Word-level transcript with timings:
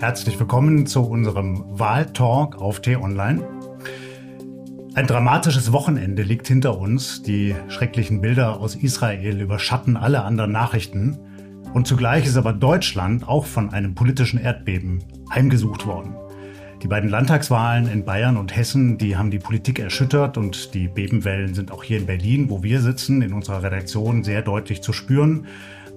Herzlich 0.00 0.38
willkommen 0.38 0.86
zu 0.86 1.02
unserem 1.02 1.64
Wahltalk 1.76 2.62
auf 2.62 2.80
T-Online. 2.80 3.44
Ein 4.94 5.08
dramatisches 5.08 5.72
Wochenende 5.72 6.22
liegt 6.22 6.46
hinter 6.46 6.78
uns. 6.78 7.24
Die 7.24 7.56
schrecklichen 7.66 8.20
Bilder 8.20 8.60
aus 8.60 8.76
Israel 8.76 9.40
überschatten 9.40 9.96
alle 9.96 10.22
anderen 10.22 10.52
Nachrichten. 10.52 11.18
Und 11.74 11.88
zugleich 11.88 12.26
ist 12.26 12.36
aber 12.36 12.52
Deutschland 12.52 13.26
auch 13.26 13.44
von 13.44 13.70
einem 13.70 13.96
politischen 13.96 14.38
Erdbeben 14.38 15.02
heimgesucht 15.34 15.84
worden. 15.84 16.14
Die 16.80 16.86
beiden 16.86 17.10
Landtagswahlen 17.10 17.90
in 17.90 18.04
Bayern 18.04 18.36
und 18.36 18.54
Hessen, 18.54 18.98
die 18.98 19.16
haben 19.16 19.32
die 19.32 19.40
Politik 19.40 19.80
erschüttert 19.80 20.38
und 20.38 20.74
die 20.74 20.86
Bebenwellen 20.86 21.54
sind 21.54 21.72
auch 21.72 21.82
hier 21.82 21.98
in 21.98 22.06
Berlin, 22.06 22.50
wo 22.50 22.62
wir 22.62 22.80
sitzen, 22.80 23.20
in 23.20 23.32
unserer 23.32 23.64
Redaktion 23.64 24.22
sehr 24.22 24.42
deutlich 24.42 24.80
zu 24.80 24.92
spüren. 24.92 25.48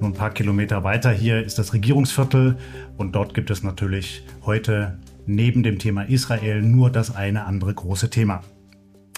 Nur 0.01 0.09
ein 0.09 0.13
paar 0.13 0.31
Kilometer 0.31 0.83
weiter 0.83 1.11
hier 1.11 1.43
ist 1.43 1.59
das 1.59 1.75
Regierungsviertel 1.75 2.57
und 2.97 3.13
dort 3.13 3.35
gibt 3.35 3.51
es 3.51 3.61
natürlich 3.61 4.23
heute 4.43 4.97
neben 5.27 5.61
dem 5.61 5.77
Thema 5.77 6.01
Israel 6.01 6.63
nur 6.63 6.89
das 6.89 7.15
eine 7.15 7.45
andere 7.45 7.71
große 7.75 8.09
Thema. 8.09 8.41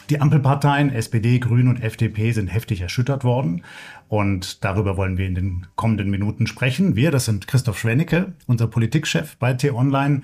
Die 0.09 0.19
Ampelparteien 0.19 0.91
SPD, 0.91 1.39
Grüne 1.39 1.69
und 1.69 1.81
FDP 1.81 2.33
sind 2.33 2.49
heftig 2.49 2.81
erschüttert 2.81 3.23
worden. 3.23 3.63
Und 4.09 4.65
darüber 4.65 4.97
wollen 4.97 5.17
wir 5.17 5.25
in 5.25 5.35
den 5.35 5.67
kommenden 5.77 6.09
Minuten 6.09 6.47
sprechen. 6.47 6.97
Wir, 6.97 7.11
das 7.11 7.23
sind 7.23 7.47
Christoph 7.47 7.79
Schwennecke, 7.79 8.33
unser 8.45 8.67
Politikchef 8.67 9.37
bei 9.37 9.53
T-Online. 9.53 10.23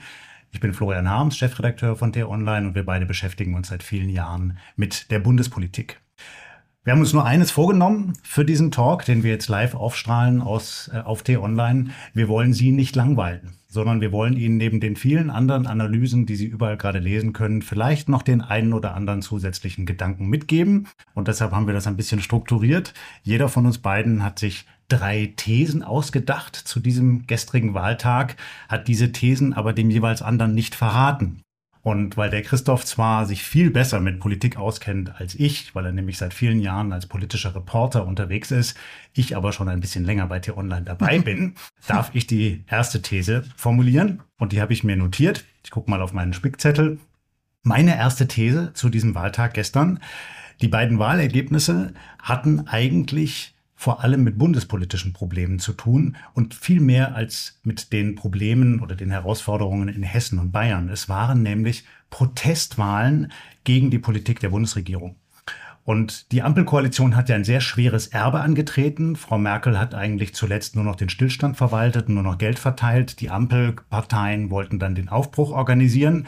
Ich 0.52 0.60
bin 0.60 0.74
Florian 0.74 1.10
Harms, 1.10 1.38
Chefredakteur 1.38 1.96
von 1.96 2.12
T-Online 2.12 2.68
und 2.68 2.76
wir 2.76 2.86
beide 2.86 3.06
beschäftigen 3.06 3.56
uns 3.56 3.70
seit 3.70 3.82
vielen 3.82 4.10
Jahren 4.10 4.58
mit 4.76 5.10
der 5.10 5.20
Bundespolitik. 5.20 6.02
Wir 6.86 6.94
haben 6.94 7.02
uns 7.02 7.12
nur 7.12 7.26
eines 7.26 7.52
vorgenommen 7.52 8.14
für 8.24 8.46
diesen 8.46 8.72
Talk, 8.72 9.04
den 9.04 9.22
wir 9.22 9.32
jetzt 9.32 9.50
live 9.50 9.76
aufstrahlen 9.76 10.42
aus, 10.42 10.90
äh, 10.94 11.00
auf 11.00 11.24
T-Online. 11.24 11.90
Wir 12.14 12.30
wollen 12.30 12.54
Sie 12.54 12.72
nicht 12.72 12.96
langweilen, 12.96 13.58
sondern 13.68 14.00
wir 14.00 14.14
wollen 14.14 14.38
Ihnen 14.38 14.56
neben 14.56 14.80
den 14.80 14.96
vielen 14.96 15.30
anderen 15.30 15.68
Analysen, 15.68 16.26
die 16.26 16.38
Sie 16.38 16.46
überall 16.46 16.78
gerade 16.78 17.00
lesen 17.00 17.34
können, 17.34 17.62
vielleicht 17.62 18.08
noch 18.08 18.22
den 18.22 18.40
einen 18.40 18.72
oder 18.72 18.96
anderen 18.96 19.22
zusätzlichen 19.22 19.86
Gedanken 19.86 20.30
mitgeben. 20.30 20.88
Und 21.14 21.28
deshalb 21.28 21.52
haben 21.52 21.68
wir 21.68 21.74
das 21.74 21.86
ein 21.86 21.98
bisschen 21.98 22.22
strukturiert. 22.22 22.94
Jeder 23.24 23.50
von 23.50 23.66
uns 23.66 23.80
beiden 23.80 24.24
hat 24.24 24.40
sich 24.40 24.66
drei 24.88 25.34
Thesen 25.36 25.84
ausgedacht 25.84 26.56
zu 26.56 26.80
diesem 26.80 27.28
gestrigen 27.28 27.74
Wahltag, 27.74 28.38
hat 28.70 28.88
diese 28.88 29.12
Thesen 29.12 29.54
aber 29.54 29.74
dem 29.74 29.90
jeweils 29.90 30.22
anderen 30.22 30.56
nicht 30.56 30.76
verraten. 30.76 31.44
Und 31.82 32.18
weil 32.18 32.30
der 32.30 32.42
Christoph 32.42 32.84
zwar 32.84 33.26
sich 33.26 33.44
viel 33.44 33.72
besser 33.72 34.02
mit 34.02 34.20
Politik 34.20 34.58
auskennt 34.58 35.20
als 35.20 35.36
ich, 35.36 35.74
weil 35.76 35.86
er 35.86 35.92
nämlich 35.94 36.18
seit 36.18 36.34
vielen 36.34 36.60
Jahren 36.60 36.92
als 36.92 37.06
politischer 37.06 37.56
Reporter 37.56 38.06
unterwegs 38.06 38.52
ist, 38.52 38.78
ich 39.14 39.38
aber 39.38 39.54
schon 39.54 39.70
ein 39.70 39.80
bisschen 39.80 40.04
länger 40.04 40.28
bei 40.28 40.40
T-Online 40.40 40.84
dabei 40.84 41.20
bin, 41.24 41.56
darf 41.88 42.12
ich 42.14 42.28
die 42.28 42.64
erste 42.68 43.02
These 43.02 43.46
formulieren. 43.56 44.22
Und 44.38 44.52
die 44.52 44.62
habe 44.62 44.74
ich 44.74 44.84
mir 44.84 44.98
notiert. 44.98 45.46
Ich 45.64 45.72
gucke 45.72 45.90
mal 45.90 46.02
auf 46.02 46.12
meinen 46.12 46.34
Spickzettel. 46.34 47.00
Meine 47.64 47.96
erste 47.96 48.28
These 48.28 48.74
zu 48.74 48.90
diesem 48.90 49.16
Wahltag 49.16 49.54
gestern. 49.54 50.00
Die 50.62 50.68
beiden 50.68 51.00
Wahlergebnisse 51.00 51.94
hatten 52.22 52.68
eigentlich 52.68 53.54
vor 53.80 54.04
allem 54.04 54.26
mit 54.26 54.38
bundespolitischen 54.38 55.14
Problemen 55.14 55.58
zu 55.58 55.72
tun 55.72 56.18
und 56.34 56.54
viel 56.54 56.82
mehr 56.82 57.16
als 57.16 57.62
mit 57.64 57.94
den 57.94 58.16
Problemen 58.16 58.82
oder 58.82 58.94
den 58.94 59.10
Herausforderungen 59.10 59.88
in 59.88 60.04
Hessen 60.04 60.38
und 60.38 60.52
Bayern. 60.52 60.90
Es 60.90 61.08
waren 61.08 61.44
nämlich 61.44 61.86
Protestwahlen 62.10 63.32
gegen 63.64 63.90
die 63.90 63.98
Politik 63.98 64.42
der 64.42 64.50
Bundesregierung. 64.50 65.16
Und 65.86 66.34
die 66.34 66.42
Ampelkoalition 66.42 67.16
hat 67.16 67.30
ja 67.30 67.36
ein 67.36 67.46
sehr 67.46 67.62
schweres 67.62 68.08
Erbe 68.08 68.42
angetreten. 68.42 69.16
Frau 69.16 69.38
Merkel 69.38 69.80
hat 69.80 69.96
eigentlich 69.96 70.36
zuletzt 70.36 70.76
nur 70.76 70.84
noch 70.84 70.98
den 70.98 71.08
Stillstand 71.08 71.56
verwaltet, 71.56 72.10
nur 72.10 72.22
noch 72.22 72.38
Geld 72.38 72.60
verteilt. 72.60 73.22
Die 73.22 73.30
Ampelparteien 73.30 74.52
wollten 74.52 74.78
dann 74.78 74.94
den 74.94 75.08
Aufbruch 75.08 75.52
organisieren. 75.52 76.28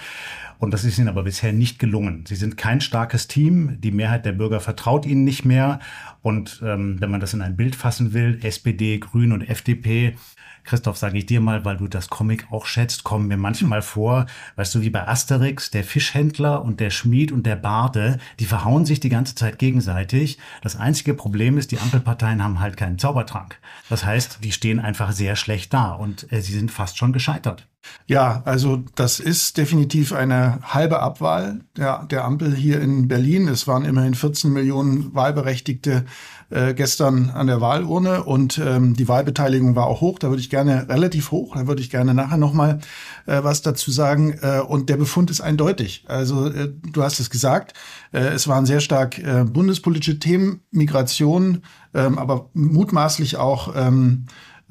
Und 0.62 0.76
das 0.76 0.84
ist 0.84 1.00
ihnen 1.00 1.08
aber 1.08 1.24
bisher 1.24 1.54
nicht 1.54 1.80
gelungen. 1.80 2.24
Sie 2.28 2.36
sind 2.36 2.56
kein 2.56 2.82
starkes 2.82 3.28
Team. 3.28 3.82
Die 3.82 3.90
Mehrheit 3.90 4.28
der 4.28 4.32
Bürger 4.32 4.60
vertraut 4.60 5.08
ihnen 5.08 5.24
nicht 5.24 5.44
mehr. 5.44 5.80
Und 6.22 6.62
ähm, 6.64 7.02
wenn 7.02 7.10
man 7.10 7.20
das 7.20 7.34
in 7.34 7.42
ein 7.42 7.58
Bild 7.58 7.76
fassen 7.76 8.14
will, 8.14 8.38
SPD, 8.44 9.00
Grün 9.00 9.32
und 9.32 9.42
FDP 9.42 10.16
Christoph, 10.64 10.98
sage 10.98 11.18
ich 11.18 11.26
dir 11.26 11.42
mal, 11.42 11.66
weil 11.66 11.78
du 11.78 11.88
das 11.88 12.10
Comic 12.10 12.52
auch 12.52 12.68
schätzt, 12.68 13.04
kommen 13.04 13.28
mir 13.28 13.38
manchmal 13.38 13.82
vor, 13.82 14.28
weißt 14.56 14.76
du, 14.76 14.82
wie 14.82 14.92
bei 14.92 15.08
Asterix, 15.08 15.72
der 15.72 15.84
Fischhändler 15.84 16.64
und 16.64 16.80
der 16.80 16.92
Schmied 16.92 17.32
und 17.32 17.48
der 17.48 17.56
Barde, 17.56 18.20
die 18.40 18.46
verhauen 18.46 18.86
sich 18.86 19.00
die 19.00 19.10
ganze 19.10 19.34
Zeit 19.34 19.58
gegenseitig. 19.58 20.38
Das 20.62 20.76
einzige 20.76 21.16
Problem 21.16 21.58
ist, 21.58 21.72
die 21.72 21.80
Ampelparteien 21.80 22.44
haben 22.44 22.60
halt 22.60 22.78
keinen 22.78 23.00
Zaubertrank. 23.00 23.58
Das 23.90 24.06
heißt, 24.06 24.44
die 24.44 24.52
stehen 24.52 24.80
einfach 24.80 25.12
sehr 25.12 25.36
schlecht 25.36 25.74
da 25.74 25.94
und 25.94 26.32
äh, 26.32 26.42
sie 26.42 26.54
sind 26.54 26.70
fast 26.70 27.00
schon 27.00 27.14
gescheitert. 27.14 27.68
Ja, 28.08 28.42
also 28.46 28.84
das 28.96 29.20
ist 29.20 29.58
definitiv 29.58 30.14
eine 30.14 30.60
halbe 30.64 31.00
Abwahl 31.00 31.62
der, 31.78 32.06
der 32.06 32.26
Ampel 32.26 32.54
hier 32.54 32.82
in 32.82 33.08
Berlin. 33.08 33.48
Es 33.48 33.68
waren 33.68 33.86
immerhin 33.86 34.16
14 34.16 34.52
Millionen 34.52 35.16
Wahlberechtigte 35.16 36.06
äh, 36.50 36.74
gestern 36.74 37.30
an 37.30 37.48
der 37.48 37.62
Wahlurne 37.62 38.24
und 38.24 38.58
ähm, 38.58 38.96
die 38.96 39.08
Wahlbeteiligung 39.08 39.76
war 39.76 39.88
auch 39.88 40.02
hoch. 40.02 40.20
Da 40.20 40.30
würde 40.30 40.42
ich 40.42 40.50
gerne 40.50 40.90
relativ 40.90 41.32
hoch. 41.32 41.56
Da 41.56 41.68
würde 41.68 41.82
ich 41.82 41.90
gerne 41.90 42.14
nachher 42.14 42.38
noch 42.38 42.54
mal 42.54 42.80
äh, 43.26 43.44
was 43.44 43.62
dazu 43.62 43.92
sagen. 43.92 44.38
Äh, 44.42 44.60
und 44.60 44.90
der 44.90 44.98
Befund 44.98 45.32
ist 45.32 45.42
eindeutig. 45.42 46.04
Also 46.08 46.48
äh, 46.48 46.74
du 46.92 47.04
hast 47.04 47.20
es 47.20 47.30
gesagt. 47.30 47.74
Äh, 48.12 48.20
es 48.34 48.48
waren 48.48 48.66
sehr 48.66 48.82
stark 48.82 49.18
äh, 49.20 49.46
bundespolitische 49.46 50.20
Themen, 50.20 50.62
Migration, 50.72 51.62
ähm, 51.94 52.18
aber 52.18 52.50
mutmaßlich 52.54 53.38
auch 53.38 53.74
ähm, 53.76 54.26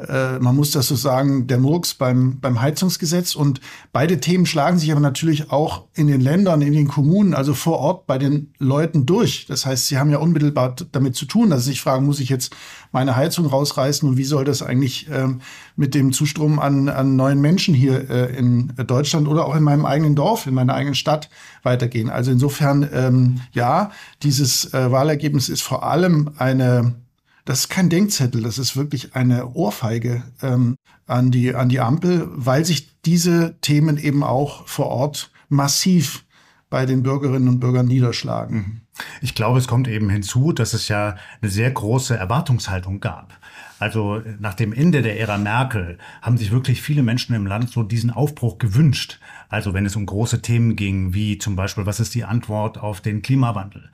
äh, 0.09 0.39
man 0.39 0.57
muss 0.57 0.71
das 0.71 0.89
so 0.89 0.97
sagen, 0.97 1.47
der 1.47 1.59
Murks 1.59 1.95
beim, 1.95 2.41
beim 2.41 2.61
Heizungsgesetz. 2.61 3.35
Und 3.35 3.61
beide 3.93 4.21
Themen 4.21 4.47
schlagen 4.47 4.79
sich 4.79 4.91
aber 4.91 5.01
natürlich 5.01 5.51
auch 5.51 5.85
in 5.95 6.07
den 6.07 6.21
Ländern, 6.21 6.63
in 6.63 6.73
den 6.73 6.89
Kommunen, 6.89 7.35
also 7.35 7.55
vor 7.55 7.79
Ort 7.79 8.07
bei 8.07 8.19
den 8.19 8.53
Leuten 8.59 9.07
durch. 9.07 9.47
Das 9.47 9.67
heißt, 9.67 9.89
sie 9.89 9.99
haben 9.99 10.11
ja 10.11 10.19
unmittelbar 10.19 10.77
damit 10.93 11.17
zu 11.17 11.25
tun, 11.27 11.51
dass 11.51 11.65
sie 11.65 11.71
sich 11.71 11.81
fragen, 11.81 12.07
muss 12.07 12.21
ich 12.21 12.29
jetzt 12.29 12.55
meine 12.93 13.17
Heizung 13.17 13.47
rausreißen 13.47 14.09
und 14.09 14.17
wie 14.17 14.25
soll 14.25 14.45
das 14.45 14.63
eigentlich 14.63 15.09
ähm, 15.11 15.41
mit 15.77 15.95
dem 15.95 16.13
Zustrom 16.13 16.59
an, 16.59 16.89
an 16.89 17.17
neuen 17.17 17.41
Menschen 17.41 17.75
hier 17.75 18.11
äh, 18.11 18.37
in 18.37 18.73
Deutschland 18.87 19.29
oder 19.29 19.47
auch 19.47 19.55
in 19.55 19.63
meinem 19.63 19.87
eigenen 19.87 20.15
Dorf, 20.15 20.47
in 20.47 20.55
meiner 20.55 20.75
eigenen 20.75 20.95
Stadt 20.95 21.31
weitergehen. 21.63 22.11
Also 22.11 22.31
insofern, 22.31 22.89
ähm, 22.93 23.41
ja, 23.53 23.91
dieses 24.23 24.75
äh, 24.75 24.91
Wahlergebnis 24.91 25.49
ist 25.49 25.63
vor 25.63 25.85
allem 25.85 26.31
eine 26.37 26.95
das 27.51 27.63
ist 27.63 27.69
kein 27.69 27.91
Denkzettel, 27.91 28.45
das 28.45 28.59
ist 28.59 28.77
wirklich 28.77 29.17
eine 29.17 29.55
Ohrfeige 29.55 30.23
ähm, 30.41 30.77
an, 31.07 31.33
die, 31.33 31.53
an 31.53 31.69
die 31.69 31.81
Ampel, 31.81 32.29
weil 32.31 32.65
sich 32.65 33.01
diese 33.03 33.57
Themen 33.61 33.99
eben 33.99 34.23
auch 34.23 34.69
vor 34.69 34.87
Ort 34.87 35.33
massiv 35.49 36.25
bei 36.69 36.87
den 36.87 37.03
Bürgerinnen 37.03 37.49
und 37.49 37.59
Bürgern 37.59 37.87
niederschlagen. 37.87 38.83
Ich 39.21 39.35
glaube, 39.35 39.59
es 39.59 39.69
kommt 39.69 39.89
eben 39.89 40.11
hinzu, 40.11 40.53
dass 40.53 40.73
es 40.73 40.89
ja 40.89 41.17
eine 41.41 41.51
sehr 41.51 41.71
große 41.71 42.17
Erwartungshaltung 42.17 43.01
gab. 43.01 43.39
Also 43.79 44.23
nach 44.39 44.55
dem 44.55 44.75
Ende 44.75 45.01
der 45.01 45.19
Ära 45.19 45.39
Merkel 45.39 45.97
haben 46.21 46.37
sich 46.37 46.51
wirklich 46.51 46.83
viele 46.83 47.03
Menschen 47.03 47.35
im 47.35 47.47
Land 47.47 47.71
so 47.71 47.83
diesen 47.83 48.11
Aufbruch 48.11 48.59
gewünscht. 48.59 49.19
Also 49.49 49.73
wenn 49.73 49.87
es 49.87 49.97
um 49.97 50.05
große 50.05 50.43
Themen 50.43 50.77
ging, 50.77 51.15
wie 51.15 51.39
zum 51.39 51.57
Beispiel, 51.57 51.87
was 51.87 51.99
ist 51.99 52.15
die 52.15 52.25
Antwort 52.25 52.77
auf 52.77 53.01
den 53.01 53.23
Klimawandel? 53.23 53.91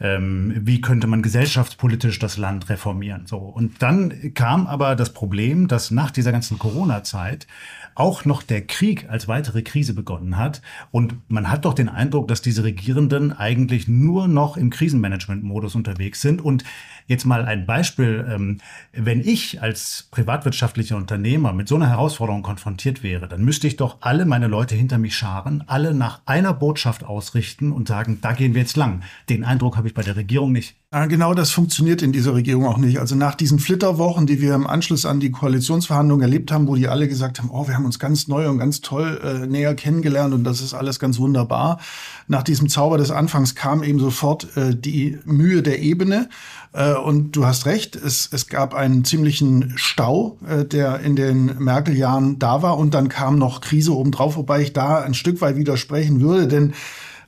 ähm, 0.00 0.52
wie 0.60 0.80
könnte 0.80 1.06
man 1.06 1.22
gesellschaftspolitisch 1.22 2.18
das 2.18 2.36
Land 2.36 2.68
reformieren. 2.68 3.26
So. 3.26 3.38
Und 3.38 3.80
dann 3.80 4.34
kam 4.34 4.66
aber 4.66 4.96
das 4.96 5.12
Problem, 5.12 5.68
dass 5.68 5.90
nach 5.90 6.10
dieser 6.10 6.32
ganzen 6.32 6.58
Corona-Zeit 6.58 7.46
auch 7.94 8.24
noch 8.24 8.42
der 8.42 8.66
Krieg 8.66 9.08
als 9.08 9.28
weitere 9.28 9.62
Krise 9.62 9.94
begonnen 9.94 10.36
hat. 10.36 10.62
Und 10.90 11.30
man 11.30 11.48
hat 11.48 11.64
doch 11.64 11.74
den 11.74 11.88
Eindruck, 11.88 12.26
dass 12.26 12.42
diese 12.42 12.64
Regierenden 12.64 13.32
eigentlich 13.32 13.86
nur 13.86 14.26
noch 14.34 14.56
im 14.56 14.70
Krisenmanagement-Modus 14.70 15.74
unterwegs 15.74 16.20
sind. 16.20 16.42
Und 16.42 16.64
jetzt 17.06 17.24
mal 17.24 17.44
ein 17.44 17.66
Beispiel. 17.66 18.26
Ähm, 18.28 18.58
wenn 18.92 19.20
ich 19.20 19.62
als 19.62 20.08
privatwirtschaftlicher 20.10 20.96
Unternehmer 20.96 21.52
mit 21.52 21.68
so 21.68 21.76
einer 21.76 21.88
Herausforderung 21.88 22.42
konfrontiert 22.42 23.02
wäre, 23.02 23.28
dann 23.28 23.44
müsste 23.44 23.66
ich 23.66 23.76
doch 23.76 23.98
alle 24.00 24.24
meine 24.24 24.46
Leute 24.46 24.74
hinter 24.74 24.98
mich 24.98 25.16
scharen, 25.16 25.64
alle 25.66 25.94
nach 25.94 26.20
einer 26.26 26.52
Botschaft 26.52 27.04
ausrichten 27.04 27.72
und 27.72 27.88
sagen, 27.88 28.18
da 28.20 28.32
gehen 28.32 28.54
wir 28.54 28.62
jetzt 28.62 28.76
lang. 28.76 29.02
Den 29.28 29.44
Eindruck 29.44 29.76
habe 29.76 29.88
ich 29.88 29.94
bei 29.94 30.02
der 30.02 30.16
Regierung 30.16 30.52
nicht. 30.52 30.76
Genau 31.08 31.34
das 31.34 31.50
funktioniert 31.50 32.02
in 32.02 32.12
dieser 32.12 32.34
Regierung 32.34 32.66
auch 32.66 32.76
nicht. 32.76 33.00
Also 33.00 33.16
nach 33.16 33.34
diesen 33.34 33.58
Flitterwochen, 33.58 34.28
die 34.28 34.40
wir 34.40 34.54
im 34.54 34.64
Anschluss 34.64 35.04
an 35.04 35.18
die 35.18 35.32
Koalitionsverhandlungen 35.32 36.22
erlebt 36.22 36.52
haben, 36.52 36.68
wo 36.68 36.76
die 36.76 36.86
alle 36.86 37.08
gesagt 37.08 37.40
haben, 37.40 37.50
oh, 37.50 37.66
wir 37.66 37.74
haben 37.74 37.84
uns 37.84 37.98
ganz 37.98 38.28
neu 38.28 38.48
und 38.48 38.58
ganz 38.58 38.80
toll 38.80 39.20
äh, 39.24 39.46
näher 39.48 39.74
kennengelernt 39.74 40.32
und 40.32 40.44
das 40.44 40.60
ist 40.60 40.72
alles 40.72 41.00
ganz 41.00 41.18
wunderbar. 41.18 41.80
Nach 42.28 42.44
diesem 42.44 42.68
Zauber 42.68 42.96
des 42.96 43.10
Anfangs 43.10 43.56
kam 43.56 43.82
eben 43.82 43.98
sofort 44.24 44.56
äh, 44.56 44.74
die 44.74 45.18
Mühe 45.26 45.62
der 45.62 45.80
Ebene. 45.80 46.30
Äh, 46.72 46.94
und 46.94 47.32
du 47.32 47.44
hast 47.44 47.66
recht, 47.66 47.94
es, 47.94 48.28
es 48.32 48.46
gab 48.46 48.72
einen 48.72 49.04
ziemlichen 49.04 49.74
Stau, 49.76 50.38
äh, 50.48 50.64
der 50.64 51.00
in 51.00 51.14
den 51.14 51.58
Merkel-Jahren 51.58 52.38
da 52.38 52.62
war. 52.62 52.78
Und 52.78 52.94
dann 52.94 53.08
kam 53.08 53.38
noch 53.38 53.60
Krise 53.60 53.94
obendrauf, 53.94 54.36
wobei 54.36 54.62
ich 54.62 54.72
da 54.72 55.02
ein 55.02 55.14
Stück 55.14 55.42
weit 55.42 55.56
widersprechen 55.56 56.22
würde. 56.22 56.48
Denn 56.48 56.72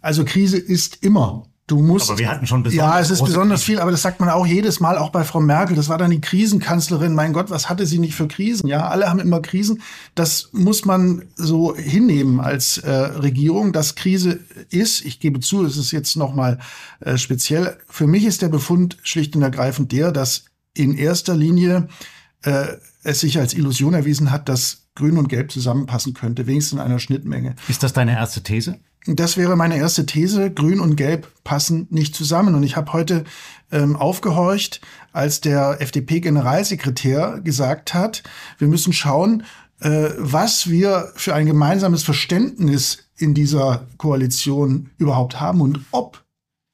also 0.00 0.24
Krise 0.24 0.56
ist 0.56 1.02
immer 1.02 1.44
Du 1.68 1.82
musst. 1.82 2.08
Aber 2.08 2.18
wir 2.20 2.30
hatten 2.30 2.46
schon 2.46 2.62
besonders 2.62 2.94
Ja, 2.94 3.00
es 3.00 3.10
ist 3.10 3.24
besonders 3.24 3.60
Krisen. 3.60 3.72
viel, 3.72 3.80
aber 3.80 3.90
das 3.90 4.02
sagt 4.02 4.20
man 4.20 4.28
auch 4.28 4.46
jedes 4.46 4.78
Mal, 4.78 4.96
auch 4.98 5.10
bei 5.10 5.24
Frau 5.24 5.40
Merkel. 5.40 5.74
Das 5.74 5.88
war 5.88 5.98
dann 5.98 6.12
die 6.12 6.20
Krisenkanzlerin. 6.20 7.12
Mein 7.14 7.32
Gott, 7.32 7.50
was 7.50 7.68
hatte 7.68 7.86
sie 7.86 7.98
nicht 7.98 8.14
für 8.14 8.28
Krisen? 8.28 8.68
Ja, 8.68 8.88
alle 8.88 9.08
haben 9.08 9.18
immer 9.18 9.40
Krisen. 9.40 9.82
Das 10.14 10.50
muss 10.52 10.84
man 10.84 11.24
so 11.34 11.74
hinnehmen 11.74 12.38
als 12.38 12.78
äh, 12.78 12.90
Regierung, 12.90 13.72
dass 13.72 13.96
Krise 13.96 14.38
ist. 14.70 15.04
Ich 15.04 15.18
gebe 15.18 15.40
zu, 15.40 15.64
es 15.64 15.76
ist 15.76 15.90
jetzt 15.90 16.16
noch 16.16 16.34
mal 16.34 16.60
äh, 17.00 17.18
speziell. 17.18 17.76
Für 17.88 18.06
mich 18.06 18.24
ist 18.24 18.42
der 18.42 18.48
Befund 18.48 18.98
schlicht 19.02 19.34
und 19.34 19.42
ergreifend 19.42 19.90
der, 19.90 20.12
dass 20.12 20.44
in 20.72 20.96
erster 20.96 21.34
Linie 21.34 21.88
äh, 22.42 22.66
es 23.02 23.20
sich 23.20 23.40
als 23.40 23.54
Illusion 23.54 23.94
erwiesen 23.94 24.30
hat, 24.30 24.48
dass 24.48 24.86
Grün 24.94 25.18
und 25.18 25.28
Gelb 25.28 25.50
zusammenpassen 25.50 26.14
könnte, 26.14 26.46
wenigstens 26.46 26.74
in 26.78 26.84
einer 26.84 27.00
Schnittmenge. 27.00 27.56
Ist 27.68 27.82
das 27.82 27.92
deine 27.92 28.12
erste 28.12 28.42
These? 28.42 28.78
Das 29.06 29.36
wäre 29.36 29.56
meine 29.56 29.76
erste 29.76 30.04
These. 30.04 30.50
Grün 30.50 30.80
und 30.80 30.96
Gelb 30.96 31.28
passen 31.44 31.86
nicht 31.90 32.14
zusammen. 32.14 32.54
Und 32.54 32.64
ich 32.64 32.76
habe 32.76 32.92
heute 32.92 33.24
ähm, 33.70 33.94
aufgehorcht, 33.94 34.80
als 35.12 35.40
der 35.40 35.80
FDP-Generalsekretär 35.80 37.40
gesagt 37.42 37.94
hat, 37.94 38.24
wir 38.58 38.66
müssen 38.66 38.92
schauen, 38.92 39.44
äh, 39.80 40.10
was 40.16 40.68
wir 40.70 41.12
für 41.14 41.34
ein 41.34 41.46
gemeinsames 41.46 42.02
Verständnis 42.02 43.04
in 43.16 43.32
dieser 43.32 43.86
Koalition 43.96 44.90
überhaupt 44.98 45.40
haben 45.40 45.60
und 45.60 45.80
ob 45.92 46.24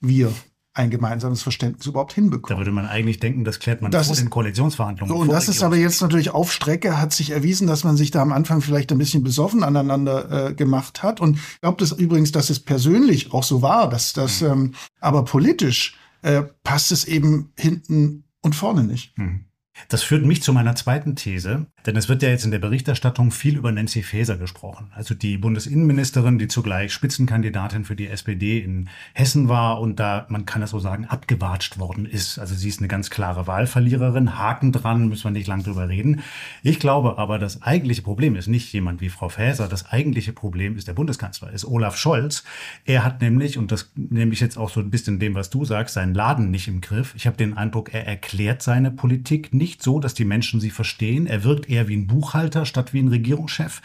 wir 0.01 0.33
ein 0.75 0.91
gemeinsames 0.91 1.43
Verständnis 1.43 1.87
überhaupt 1.87 2.15
hinbekommen. 2.15 2.57
Da 2.57 2.59
würde 2.59 2.73
man 2.73 2.87
eigentlich 2.87 3.21
denken, 3.21 3.45
das 3.45 3.59
klärt 3.59 3.83
man 3.83 3.91
das 3.91 4.11
ist, 4.11 4.21
in 4.21 4.31
Koalitionsverhandlungen. 4.31 5.15
So, 5.15 5.21
und 5.21 5.31
das 5.31 5.49
ist 5.49 5.63
aber 5.63 5.77
jetzt 5.77 6.01
natürlich 6.01 6.31
auf 6.31 6.51
Strecke, 6.53 6.99
hat 6.99 7.13
sich 7.13 7.31
erwiesen, 7.31 7.67
dass 7.67 7.85
man 7.85 7.97
sich 7.97 8.11
da 8.11 8.23
am 8.23 8.33
Anfang 8.33 8.63
vielleicht 8.63 8.91
ein 8.91 8.99
bisschen 8.99 9.23
besoffen 9.23 9.65
aneinander 9.65 10.51
äh, 10.51 10.55
gemacht 10.55 11.03
hat. 11.03 11.21
Und 11.21 11.37
ich 11.37 11.61
glaube 11.61 11.77
das 11.79 11.93
übrigens, 11.93 12.33
dass 12.33 12.49
es 12.49 12.61
persönlich 12.61 13.33
auch 13.33 13.45
so 13.45 13.61
war, 13.61 13.91
dass 13.91 14.15
das, 14.15 14.41
mhm. 14.41 14.49
ähm, 14.49 14.75
aber 15.01 15.25
politisch 15.25 15.99
äh, 16.23 16.43
passt 16.65 16.91
es 16.91 17.05
eben 17.05 17.53
hinten 17.59 18.25
und 18.41 18.55
vorne 18.55 18.85
nicht. 18.85 19.17
Mhm. 19.19 19.45
Das 19.89 20.03
führt 20.03 20.25
mich 20.25 20.43
zu 20.43 20.53
meiner 20.53 20.75
zweiten 20.75 21.17
These, 21.17 21.67
denn 21.87 21.97
es 21.97 22.09
wird 22.09 22.23
ja 22.23 22.29
jetzt 22.29 22.45
in 22.45 22.51
der 22.51 22.59
Berichterstattung 22.59 23.31
viel 23.31 23.57
über 23.57 23.73
Nancy 23.73 24.03
Faeser 24.03 24.37
gesprochen, 24.37 24.91
also 24.95 25.15
die 25.15 25.39
Bundesinnenministerin, 25.39 26.39
die 26.39 26.49
zugleich 26.49 26.93
Spitzenkandidatin 26.93 27.85
für 27.85 27.97
die 27.97 28.09
SPD 28.09 28.61
in 28.61 28.89
Hessen 29.15 29.49
war 29.49 29.81
und 29.81 29.99
da, 29.99 30.27
man 30.29 30.47
kann 30.47 30.61
das 30.61 30.71
so 30.71 30.79
sagen, 30.79 31.07
abgewatscht 31.07 31.79
worden 31.79 32.07
ist. 32.07 32.39
Also 32.39 32.55
sie 32.55 32.69
ist 32.69 32.81
eine 32.81 32.89
ganz 32.89 33.11
klare 33.11 33.47
Wahlverliererin, 33.47 34.39
Haken 34.39 34.73
dran, 34.73 35.09
müssen 35.09 35.25
wir 35.25 35.31
nicht 35.31 35.49
lang 35.49 35.63
drüber 35.63 35.89
reden. 35.89 36.21
Ich 36.63 36.79
glaube 36.79 37.19
aber, 37.19 37.39
das 37.39 37.63
eigentliche 37.63 38.03
Problem 38.03 38.37
ist 38.37 38.49
nicht 38.49 38.73
jemand 38.73 39.01
wie 39.01 39.09
Frau 39.09 39.29
Faeser, 39.29 39.69
das 39.69 39.87
eigentliche 39.87 40.33
Problem 40.33 40.77
ist 40.77 40.89
der 40.89 40.95
Bundeskanzler, 40.95 41.51
ist 41.51 41.65
Olaf 41.65 41.97
Scholz. 41.97 42.45
Er 42.85 43.05
hat 43.05 43.21
nämlich, 43.21 43.59
und 43.59 43.73
das 43.73 43.91
nehme 43.97 44.33
ich 44.33 44.41
jetzt 44.41 44.59
auch 44.59 44.71
so 44.71 44.81
ein 44.81 44.91
bisschen 44.91 45.19
dem, 45.19 45.35
was 45.35 45.51
du 45.51 45.65
sagst, 45.65 45.95
seinen 45.95 46.15
Laden 46.15 46.51
nicht 46.51 46.69
im 46.69 46.81
Griff. 46.81 47.15
Ich 47.17 47.27
habe 47.27 47.37
den 47.37 47.57
Eindruck, 47.57 47.93
er 47.93 48.07
erklärt 48.07 48.63
seine 48.63 48.91
Politik 48.91 49.53
nicht 49.53 49.62
so, 49.79 50.01
dass 50.01 50.15
die 50.15 50.25
Menschen 50.25 50.61
sie 50.61 50.71
verstehen. 50.71 51.27
Er 51.27 51.45
wirkt 51.45 51.69
eher 51.69 51.89
wie 51.89 51.97
ein 51.97 52.07
Buchhalter 52.07 52.67
statt 52.67 52.93
wie 52.93 53.01
ein 53.01 53.09
Regierungschef. 53.09 53.81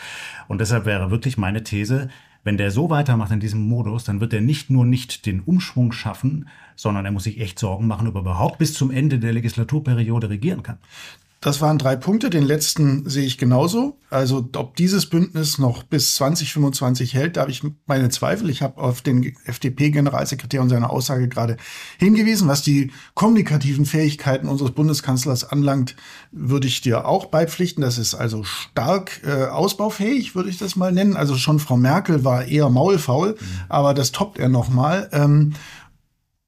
Und 0.47 0.59
deshalb 0.59 0.85
wäre 0.85 1.11
wirklich 1.11 1.37
meine 1.37 1.63
These, 1.63 2.09
wenn 2.43 2.57
der 2.57 2.71
so 2.71 2.89
weitermacht 2.89 3.31
in 3.31 3.39
diesem 3.39 3.67
Modus, 3.67 4.05
dann 4.05 4.21
wird 4.21 4.33
er 4.33 4.41
nicht 4.41 4.69
nur 4.69 4.85
nicht 4.85 5.25
den 5.25 5.41
Umschwung 5.41 5.91
schaffen, 5.91 6.47
sondern 6.75 7.05
er 7.05 7.11
muss 7.11 7.25
sich 7.25 7.41
echt 7.41 7.59
Sorgen 7.59 7.87
machen, 7.87 8.07
ob 8.07 8.15
er 8.15 8.21
überhaupt 8.21 8.57
bis 8.57 8.73
zum 8.73 8.89
Ende 8.89 9.19
der 9.19 9.33
Legislaturperiode 9.33 10.29
regieren 10.29 10.63
kann. 10.63 10.77
Das 11.47 11.61
waren 11.61 11.77
drei 11.77 11.95
Punkte. 11.95 12.29
Den 12.29 12.43
letzten 12.43 13.09
sehe 13.09 13.25
ich 13.25 13.37
genauso. 13.37 13.97
Also 14.09 14.49
ob 14.57 14.75
dieses 14.75 15.05
Bündnis 15.05 15.57
noch 15.57 15.83
bis 15.83 16.15
2025 16.15 17.13
hält, 17.13 17.37
da 17.37 17.41
habe 17.41 17.51
ich 17.51 17.63
meine 17.85 18.09
Zweifel. 18.09 18.49
Ich 18.49 18.61
habe 18.61 18.81
auf 18.81 19.01
den 19.01 19.33
FDP-Generalsekretär 19.45 20.61
und 20.61 20.67
seine 20.67 20.89
Aussage 20.89 21.29
gerade 21.29 21.55
hingewiesen. 21.99 22.49
Was 22.49 22.63
die 22.63 22.91
kommunikativen 23.13 23.85
Fähigkeiten 23.85 24.49
unseres 24.49 24.71
Bundeskanzlers 24.71 25.45
anlangt, 25.49 25.95
würde 26.33 26.67
ich 26.67 26.81
dir 26.81 27.07
auch 27.07 27.27
beipflichten. 27.27 27.81
Das 27.81 27.97
ist 27.97 28.13
also 28.13 28.43
stark 28.43 29.21
äh, 29.25 29.45
ausbaufähig, 29.45 30.35
würde 30.35 30.49
ich 30.49 30.57
das 30.57 30.75
mal 30.75 30.91
nennen. 30.91 31.15
Also 31.15 31.37
schon 31.37 31.59
Frau 31.59 31.77
Merkel 31.77 32.25
war 32.25 32.43
eher 32.43 32.69
maulfaul, 32.69 33.37
mhm. 33.39 33.45
aber 33.69 33.93
das 33.93 34.11
toppt 34.11 34.37
er 34.37 34.49
noch 34.49 34.67
mal. 34.67 35.07
Ähm, 35.13 35.53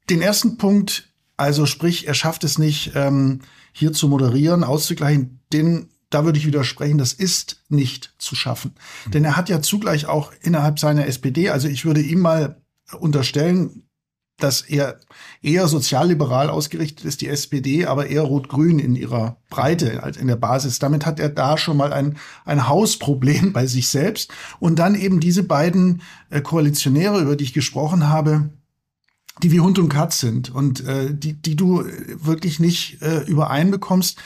den 0.10 0.22
ersten 0.22 0.57
Punkt, 0.57 1.08
also 1.39 1.65
sprich, 1.65 2.07
er 2.07 2.13
schafft 2.13 2.44
es 2.44 2.57
nicht. 2.57 2.91
Ähm, 2.95 3.41
hier 3.71 3.94
zu 3.94 4.07
moderieren, 4.09 4.63
auszugleichen, 4.63 5.39
den 5.53 5.89
da 6.09 6.25
würde 6.25 6.39
ich 6.39 6.47
widersprechen, 6.47 6.97
das 6.97 7.13
ist 7.13 7.63
nicht 7.69 8.15
zu 8.18 8.36
schaffen. 8.36 8.74
Mhm. 9.06 9.12
Denn 9.12 9.25
er 9.25 9.38
hat 9.38 9.47
ja 9.47 9.62
zugleich 9.62 10.07
auch 10.07 10.31
innerhalb 10.41 10.80
seiner 10.80 11.06
SPD, 11.06 11.50
also 11.50 11.68
ich 11.68 11.86
würde 11.86 12.01
ihm 12.01 12.19
mal 12.19 12.62
unterstellen, 13.00 13.83
dass 14.38 14.62
er 14.62 15.00
eher 15.41 15.68
sozialliberal 15.68 16.50
ausgerichtet 16.50 17.06
ist, 17.06 17.21
die 17.21 17.27
SPD, 17.27 17.86
aber 17.86 18.07
eher 18.07 18.21
rot-grün 18.21 18.80
in 18.80 18.95
ihrer 18.95 19.38
Breite 19.50 20.01
als 20.01 20.18
in 20.18 20.27
der 20.27 20.38
Basis. 20.38 20.80
Damit 20.80 21.06
hat 21.06 21.19
er 21.19 21.30
da 21.30 21.57
schon 21.57 21.77
mal 21.77 21.94
ein, 21.94 22.18
ein 22.45 22.68
Hausproblem 22.68 23.53
bei 23.53 23.68
sich 23.68 23.89
selbst. 23.89 24.31
Und 24.59 24.80
dann 24.80 24.95
eben 24.95 25.19
diese 25.19 25.44
beiden 25.44 26.01
äh, 26.30 26.41
Koalitionäre, 26.41 27.21
über 27.21 27.36
die 27.36 27.44
ich 27.44 27.53
gesprochen 27.53 28.07
habe, 28.07 28.50
die 29.44 29.51
wie 29.51 29.59
Hund 29.59 29.80
und 29.80 29.89
Katz 29.89 30.19
sind 30.19 30.53
und 30.53 30.86
äh, 30.86 31.13
die, 31.13 31.33
die 31.33 31.56
du 31.56 31.83
wirklich 32.21 32.59
nicht 32.59 33.01
äh, 33.01 33.24
übereinbekommst. 33.24 34.18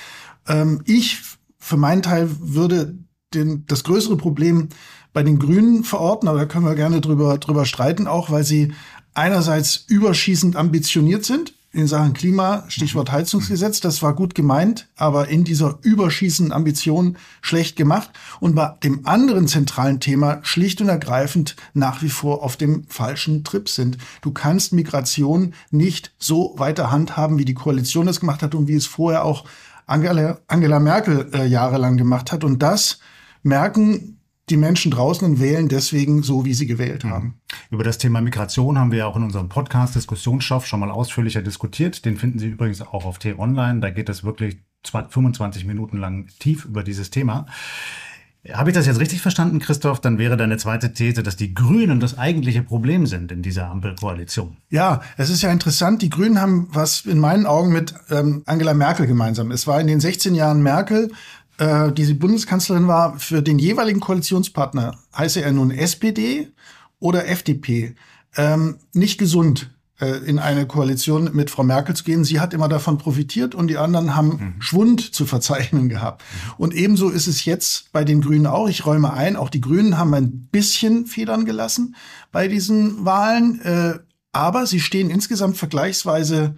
Ähm, 0.47 0.81
ich 0.85 1.21
für 1.57 1.77
meinen 1.77 2.01
Teil 2.01 2.29
würde 2.39 2.97
den, 3.33 3.65
das 3.67 3.83
größere 3.83 4.17
Problem 4.17 4.69
bei 5.13 5.23
den 5.23 5.39
Grünen 5.39 5.83
verorten, 5.83 6.27
aber 6.27 6.39
da 6.39 6.45
können 6.45 6.65
wir 6.65 6.75
gerne 6.75 7.01
drüber, 7.01 7.37
drüber 7.37 7.65
streiten, 7.65 8.07
auch 8.07 8.31
weil 8.31 8.43
sie 8.43 8.73
einerseits 9.13 9.85
überschießend 9.87 10.55
ambitioniert 10.55 11.23
sind 11.23 11.53
in 11.73 11.87
Sachen 11.87 12.13
Klima, 12.13 12.65
Stichwort 12.67 13.09
mhm. 13.09 13.13
Heizungsgesetz, 13.13 13.79
das 13.79 14.03
war 14.03 14.13
gut 14.13 14.35
gemeint, 14.35 14.87
aber 14.95 15.27
in 15.27 15.43
dieser 15.43 15.79
überschießenden 15.81 16.53
Ambition 16.53 17.17
schlecht 17.41 17.75
gemacht 17.75 18.11
und 18.39 18.53
bei 18.53 18.75
dem 18.83 19.07
anderen 19.07 19.47
zentralen 19.47 19.99
Thema 19.99 20.39
schlicht 20.43 20.81
und 20.81 20.89
ergreifend 20.89 21.55
nach 21.73 22.03
wie 22.03 22.09
vor 22.09 22.43
auf 22.43 22.57
dem 22.57 22.85
falschen 22.87 23.43
Trip 23.43 23.67
sind. 23.67 23.97
Du 24.21 24.31
kannst 24.31 24.71
Migration 24.71 25.55
nicht 25.71 26.13
so 26.19 26.53
weiter 26.57 26.91
handhaben, 26.91 27.39
wie 27.39 27.45
die 27.45 27.55
Koalition 27.55 28.05
das 28.05 28.19
gemacht 28.19 28.43
hat 28.43 28.53
und 28.53 28.67
wie 28.67 28.75
es 28.75 28.85
vorher 28.85 29.25
auch 29.25 29.45
Angela, 29.87 30.39
Angela 30.47 30.79
Merkel 30.79 31.29
äh, 31.33 31.45
jahrelang 31.47 31.97
gemacht 31.97 32.31
hat. 32.31 32.43
Und 32.43 32.61
das 32.61 32.99
merken 33.41 34.19
die 34.49 34.57
Menschen 34.57 34.91
draußen 34.91 35.25
und 35.25 35.39
wählen 35.39 35.69
deswegen 35.69 36.21
so, 36.21 36.43
wie 36.45 36.53
sie 36.53 36.67
gewählt 36.67 37.05
haben. 37.05 37.39
Über 37.71 37.83
das 37.83 37.97
Thema 37.97 38.21
Migration 38.21 38.77
haben 38.77 38.91
wir 38.91 38.99
ja 38.99 39.07
auch 39.07 39.15
in 39.15 39.23
unserem 39.23 39.49
Podcast 39.49 39.95
Diskussionsstoff 39.95 40.65
schon 40.65 40.81
mal 40.81 40.91
ausführlicher 40.91 41.41
diskutiert. 41.41 42.03
Den 42.05 42.17
finden 42.17 42.39
Sie 42.39 42.47
übrigens 42.47 42.81
auch 42.81 43.05
auf 43.05 43.19
T-Online. 43.19 43.79
Da 43.79 43.89
geht 43.89 44.09
es 44.09 44.23
wirklich 44.23 44.57
25 44.85 45.65
Minuten 45.65 45.97
lang 45.97 46.27
tief 46.39 46.65
über 46.65 46.83
dieses 46.83 47.09
Thema. 47.09 47.45
Habe 48.51 48.71
ich 48.71 48.75
das 48.75 48.85
jetzt 48.85 48.99
richtig 48.99 49.21
verstanden, 49.21 49.59
Christoph? 49.59 50.01
Dann 50.01 50.17
wäre 50.17 50.35
deine 50.35 50.57
zweite 50.57 50.91
These, 50.91 51.23
dass 51.23 51.37
die 51.37 51.53
Grünen 51.53 52.01
das 52.01 52.17
eigentliche 52.17 52.61
Problem 52.61 53.05
sind 53.05 53.31
in 53.31 53.41
dieser 53.41 53.69
Ampelkoalition. 53.69 54.57
Ja, 54.69 55.01
es 55.15 55.29
ist 55.29 55.43
ja 55.43 55.49
interessant. 55.49 56.01
Die 56.01 56.09
Grünen 56.09 56.41
haben 56.41 56.67
was 56.69 57.05
in 57.05 57.19
meinen 57.19 57.45
Augen 57.45 57.71
mit 57.71 57.93
ähm, 58.09 58.43
Angela 58.45 58.73
Merkel 58.73 59.07
gemeinsam. 59.07 59.49
Es 59.51 59.65
war 59.65 59.79
in 59.79 59.87
den 59.87 60.01
16 60.01 60.35
Jahren 60.35 60.61
Merkel 60.61 61.09
äh, 61.57 61.91
die 61.91 62.13
Bundeskanzlerin 62.13 62.87
war, 62.87 63.19
für 63.19 63.41
den 63.41 63.59
jeweiligen 63.59 63.99
Koalitionspartner, 63.99 64.97
heiße 65.15 65.41
er 65.41 65.51
nun 65.51 65.71
SPD 65.71 66.49
oder 66.99 67.27
FDP, 67.27 67.95
ähm, 68.35 68.77
nicht 68.93 69.17
gesund 69.17 69.69
äh, 69.99 70.17
in 70.25 70.39
eine 70.39 70.65
Koalition 70.65 71.29
mit 71.33 71.49
Frau 71.49 71.63
Merkel 71.63 71.95
zu 71.95 72.03
gehen. 72.03 72.23
Sie 72.23 72.39
hat 72.39 72.53
immer 72.53 72.67
davon 72.67 72.97
profitiert 72.97 73.53
und 73.53 73.67
die 73.67 73.77
anderen 73.77 74.15
haben 74.15 74.27
mhm. 74.27 74.61
Schwund 74.61 75.13
zu 75.13 75.25
verzeichnen 75.25 75.89
gehabt. 75.89 76.21
Mhm. 76.21 76.53
Und 76.57 76.73
ebenso 76.73 77.09
ist 77.09 77.27
es 77.27 77.45
jetzt 77.45 77.91
bei 77.91 78.03
den 78.03 78.21
Grünen 78.21 78.47
auch. 78.47 78.67
Ich 78.67 78.85
räume 78.85 79.13
ein, 79.13 79.35
auch 79.35 79.49
die 79.49 79.61
Grünen 79.61 79.97
haben 79.97 80.13
ein 80.13 80.47
bisschen 80.51 81.05
Federn 81.05 81.45
gelassen 81.45 81.95
bei 82.31 82.47
diesen 82.47 83.05
Wahlen, 83.05 83.61
äh, 83.61 83.99
aber 84.31 84.65
sie 84.65 84.79
stehen 84.79 85.11
insgesamt 85.11 85.57
vergleichsweise 85.57 86.55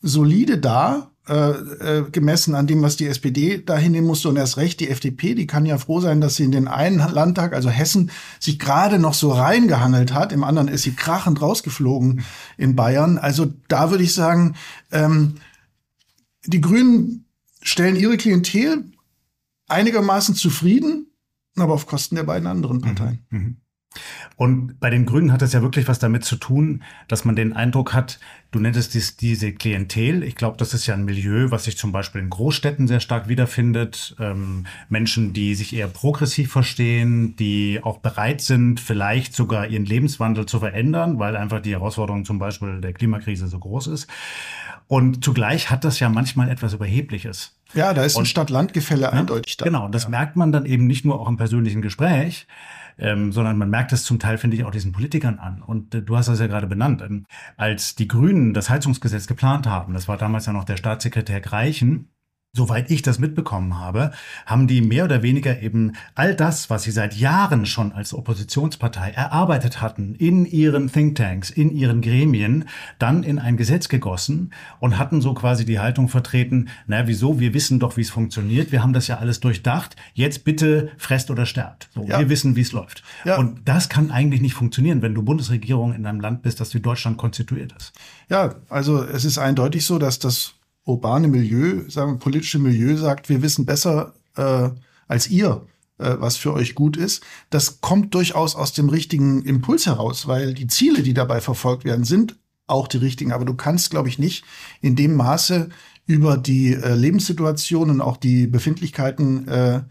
solide 0.00 0.56
da 0.56 1.09
äh, 1.30 2.10
gemessen 2.10 2.54
an 2.56 2.66
dem, 2.66 2.82
was 2.82 2.96
die 2.96 3.06
SPD 3.06 3.62
da 3.64 3.76
hinnehmen 3.76 4.06
musste. 4.06 4.28
Und 4.28 4.36
erst 4.36 4.56
recht 4.56 4.80
die 4.80 4.88
FDP, 4.88 5.34
die 5.34 5.46
kann 5.46 5.64
ja 5.64 5.78
froh 5.78 6.00
sein, 6.00 6.20
dass 6.20 6.36
sie 6.36 6.44
in 6.44 6.50
den 6.50 6.66
einen 6.66 6.98
Landtag, 6.98 7.52
also 7.52 7.70
Hessen, 7.70 8.10
sich 8.40 8.58
gerade 8.58 8.98
noch 8.98 9.14
so 9.14 9.30
reingehangelt 9.30 10.12
hat. 10.12 10.32
Im 10.32 10.42
anderen 10.42 10.68
ist 10.68 10.82
sie 10.82 10.92
krachend 10.92 11.40
rausgeflogen 11.40 12.24
in 12.56 12.74
Bayern. 12.74 13.16
Also 13.16 13.52
da 13.68 13.90
würde 13.90 14.02
ich 14.02 14.12
sagen, 14.12 14.56
ähm, 14.90 15.36
die 16.46 16.60
Grünen 16.60 17.26
stellen 17.62 17.96
ihre 17.96 18.16
Klientel 18.16 18.84
einigermaßen 19.68 20.34
zufrieden, 20.34 21.06
aber 21.56 21.74
auf 21.74 21.86
Kosten 21.86 22.16
der 22.16 22.24
beiden 22.24 22.48
anderen 22.48 22.80
Parteien. 22.80 23.24
Mhm. 23.30 23.38
Mhm. 23.38 23.56
Und 24.36 24.78
bei 24.78 24.88
den 24.88 25.04
Grünen 25.04 25.32
hat 25.32 25.42
es 25.42 25.52
ja 25.52 25.62
wirklich 25.62 25.88
was 25.88 25.98
damit 25.98 26.24
zu 26.24 26.36
tun, 26.36 26.82
dass 27.08 27.24
man 27.24 27.34
den 27.34 27.52
Eindruck 27.52 27.92
hat, 27.92 28.20
du 28.52 28.60
nenntest 28.60 28.94
dies, 28.94 29.16
diese 29.16 29.52
Klientel. 29.52 30.22
Ich 30.22 30.36
glaube, 30.36 30.56
das 30.56 30.74
ist 30.74 30.86
ja 30.86 30.94
ein 30.94 31.04
Milieu, 31.04 31.50
was 31.50 31.64
sich 31.64 31.76
zum 31.76 31.90
Beispiel 31.90 32.20
in 32.20 32.30
Großstädten 32.30 32.86
sehr 32.86 33.00
stark 33.00 33.28
wiederfindet. 33.28 34.14
Ähm, 34.20 34.66
Menschen, 34.88 35.32
die 35.32 35.54
sich 35.54 35.74
eher 35.74 35.88
progressiv 35.88 36.52
verstehen, 36.52 37.34
die 37.36 37.80
auch 37.82 37.98
bereit 37.98 38.40
sind, 38.40 38.80
vielleicht 38.80 39.34
sogar 39.34 39.66
ihren 39.66 39.84
Lebenswandel 39.84 40.46
zu 40.46 40.60
verändern, 40.60 41.18
weil 41.18 41.36
einfach 41.36 41.60
die 41.60 41.72
Herausforderung 41.72 42.24
zum 42.24 42.38
Beispiel 42.38 42.80
der 42.80 42.92
Klimakrise 42.92 43.48
so 43.48 43.58
groß 43.58 43.88
ist. 43.88 44.06
Und 44.86 45.24
zugleich 45.24 45.70
hat 45.70 45.84
das 45.84 46.00
ja 46.00 46.08
manchmal 46.08 46.48
etwas 46.48 46.74
Überhebliches. 46.74 47.56
Ja, 47.74 47.94
da 47.94 48.02
ist 48.02 48.16
ein 48.16 48.26
Stadt-Land-Gefälle 48.26 49.12
eindeutig 49.12 49.56
da. 49.56 49.64
Genau, 49.64 49.88
das 49.88 50.04
ja. 50.04 50.08
merkt 50.08 50.34
man 50.34 50.50
dann 50.50 50.66
eben 50.66 50.86
nicht 50.86 51.04
nur 51.04 51.20
auch 51.20 51.28
im 51.28 51.36
persönlichen 51.36 51.82
Gespräch, 51.82 52.46
ähm, 53.00 53.32
sondern 53.32 53.58
man 53.58 53.70
merkt 53.70 53.92
es 53.92 54.04
zum 54.04 54.18
Teil, 54.18 54.38
finde 54.38 54.56
ich, 54.56 54.64
auch 54.64 54.70
diesen 54.70 54.92
Politikern 54.92 55.38
an. 55.38 55.62
Und 55.62 55.94
äh, 55.94 56.02
du 56.02 56.16
hast 56.16 56.28
das 56.28 56.38
ja 56.38 56.46
gerade 56.46 56.66
benannt. 56.66 57.02
Ähm, 57.02 57.26
als 57.56 57.96
die 57.96 58.06
Grünen 58.06 58.54
das 58.54 58.70
Heizungsgesetz 58.70 59.26
geplant 59.26 59.66
haben, 59.66 59.94
das 59.94 60.06
war 60.06 60.16
damals 60.16 60.46
ja 60.46 60.52
noch 60.52 60.64
der 60.64 60.76
Staatssekretär 60.76 61.40
Greichen, 61.40 62.10
Soweit 62.52 62.90
ich 62.90 63.02
das 63.02 63.20
mitbekommen 63.20 63.78
habe, 63.78 64.10
haben 64.44 64.66
die 64.66 64.80
mehr 64.80 65.04
oder 65.04 65.22
weniger 65.22 65.62
eben 65.62 65.92
all 66.16 66.34
das, 66.34 66.68
was 66.68 66.82
sie 66.82 66.90
seit 66.90 67.14
Jahren 67.14 67.64
schon 67.64 67.92
als 67.92 68.12
Oppositionspartei 68.12 69.10
erarbeitet 69.10 69.80
hatten, 69.80 70.16
in 70.16 70.46
ihren 70.46 70.90
Thinktanks, 70.90 71.50
in 71.50 71.70
ihren 71.70 72.00
Gremien, 72.00 72.64
dann 72.98 73.22
in 73.22 73.38
ein 73.38 73.56
Gesetz 73.56 73.88
gegossen 73.88 74.52
und 74.80 74.98
hatten 74.98 75.20
so 75.20 75.32
quasi 75.32 75.64
die 75.64 75.78
Haltung 75.78 76.08
vertreten, 76.08 76.70
na 76.88 77.06
wieso, 77.06 77.38
wir 77.38 77.54
wissen 77.54 77.78
doch, 77.78 77.96
wie 77.96 78.00
es 78.00 78.10
funktioniert, 78.10 78.72
wir 78.72 78.82
haben 78.82 78.94
das 78.94 79.06
ja 79.06 79.18
alles 79.18 79.38
durchdacht, 79.38 79.94
jetzt 80.14 80.42
bitte 80.42 80.90
fresst 80.98 81.30
oder 81.30 81.46
sterbt. 81.46 81.88
So, 81.94 82.02
ja. 82.02 82.18
Wir 82.18 82.30
wissen, 82.30 82.56
wie 82.56 82.62
es 82.62 82.72
läuft. 82.72 83.04
Ja. 83.24 83.38
Und 83.38 83.68
das 83.68 83.88
kann 83.88 84.10
eigentlich 84.10 84.40
nicht 84.40 84.54
funktionieren, 84.54 85.02
wenn 85.02 85.14
du 85.14 85.22
Bundesregierung 85.22 85.94
in 85.94 86.04
einem 86.04 86.20
Land 86.20 86.42
bist, 86.42 86.58
das 86.58 86.74
wie 86.74 86.80
Deutschland 86.80 87.16
konstituiert 87.16 87.72
ist. 87.78 87.92
Ja, 88.28 88.56
also 88.68 89.04
es 89.04 89.24
ist 89.24 89.38
eindeutig 89.38 89.86
so, 89.86 90.00
dass 90.00 90.18
das 90.18 90.54
urbane 90.90 91.28
Milieu, 91.28 91.88
sagen 91.88 92.12
wir, 92.12 92.18
politische 92.18 92.58
Milieu 92.58 92.96
sagt, 92.96 93.28
wir 93.28 93.42
wissen 93.42 93.66
besser 93.66 94.14
äh, 94.36 94.70
als 95.08 95.28
ihr, 95.28 95.66
äh, 95.98 96.16
was 96.18 96.36
für 96.36 96.52
euch 96.52 96.74
gut 96.74 96.96
ist. 96.96 97.22
Das 97.50 97.80
kommt 97.80 98.14
durchaus 98.14 98.56
aus 98.56 98.72
dem 98.72 98.88
richtigen 98.88 99.44
Impuls 99.44 99.86
heraus, 99.86 100.26
weil 100.26 100.54
die 100.54 100.66
Ziele, 100.66 101.02
die 101.02 101.14
dabei 101.14 101.40
verfolgt 101.40 101.84
werden, 101.84 102.04
sind 102.04 102.36
auch 102.66 102.88
die 102.88 102.98
richtigen. 102.98 103.32
Aber 103.32 103.44
du 103.44 103.54
kannst, 103.54 103.90
glaube 103.90 104.08
ich, 104.08 104.18
nicht 104.18 104.44
in 104.80 104.96
dem 104.96 105.14
Maße 105.14 105.68
über 106.06 106.36
die 106.36 106.74
äh, 106.74 106.94
Lebenssituation 106.94 107.90
und 107.90 108.00
auch 108.00 108.16
die 108.16 108.46
Befindlichkeiten 108.46 109.46
äh, 109.48 109.82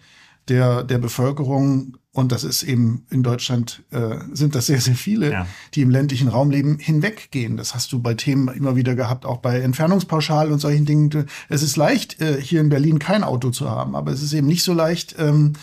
der, 0.48 0.84
der 0.84 0.98
Bevölkerung 0.98 1.98
und 2.12 2.32
das 2.32 2.44
ist 2.44 2.64
eben 2.64 3.06
in 3.12 3.22
Deutschland 3.22 3.84
äh, 3.92 4.18
sind 4.34 4.56
das 4.56 4.66
sehr, 4.66 4.82
sehr 4.82 4.96
viele, 4.96 5.32
ja. 5.32 5.48
die 5.76 5.82
im 5.82 5.92
ländlichen 5.92 6.28
Raum 6.28 6.50
leben, 6.50 6.80
hinweggehen. 6.80 7.56
Das 7.56 7.76
hast 7.76 7.92
du 7.92 8.02
bei 8.02 8.16
Themen 8.16 8.48
immer 8.48 8.76
wieder 8.76 8.96
gehabt, 8.96 9.26
auch 9.26 9.38
bei 9.38 9.60
Entfernungspauschal 9.60 10.52
und 10.52 10.60
solchen 10.60 10.86
Dingen. 10.86 11.28
Es 11.50 11.62
ist 11.62 11.78
leicht, 11.78 12.20
äh, 12.20 12.42
hier 12.42 12.62
in 12.62 12.70
Berlin 12.70 12.98
kein 12.98 13.24
Auto 13.24 13.52
zu 13.52 13.70
haben, 13.70 13.96
aber 13.96 14.12
es 14.12 14.24
ist 14.24 14.34
eben 14.34 14.48
nicht 14.48 14.64
so 14.64 14.74
leicht, 14.74 15.16
ähm, 15.20 15.54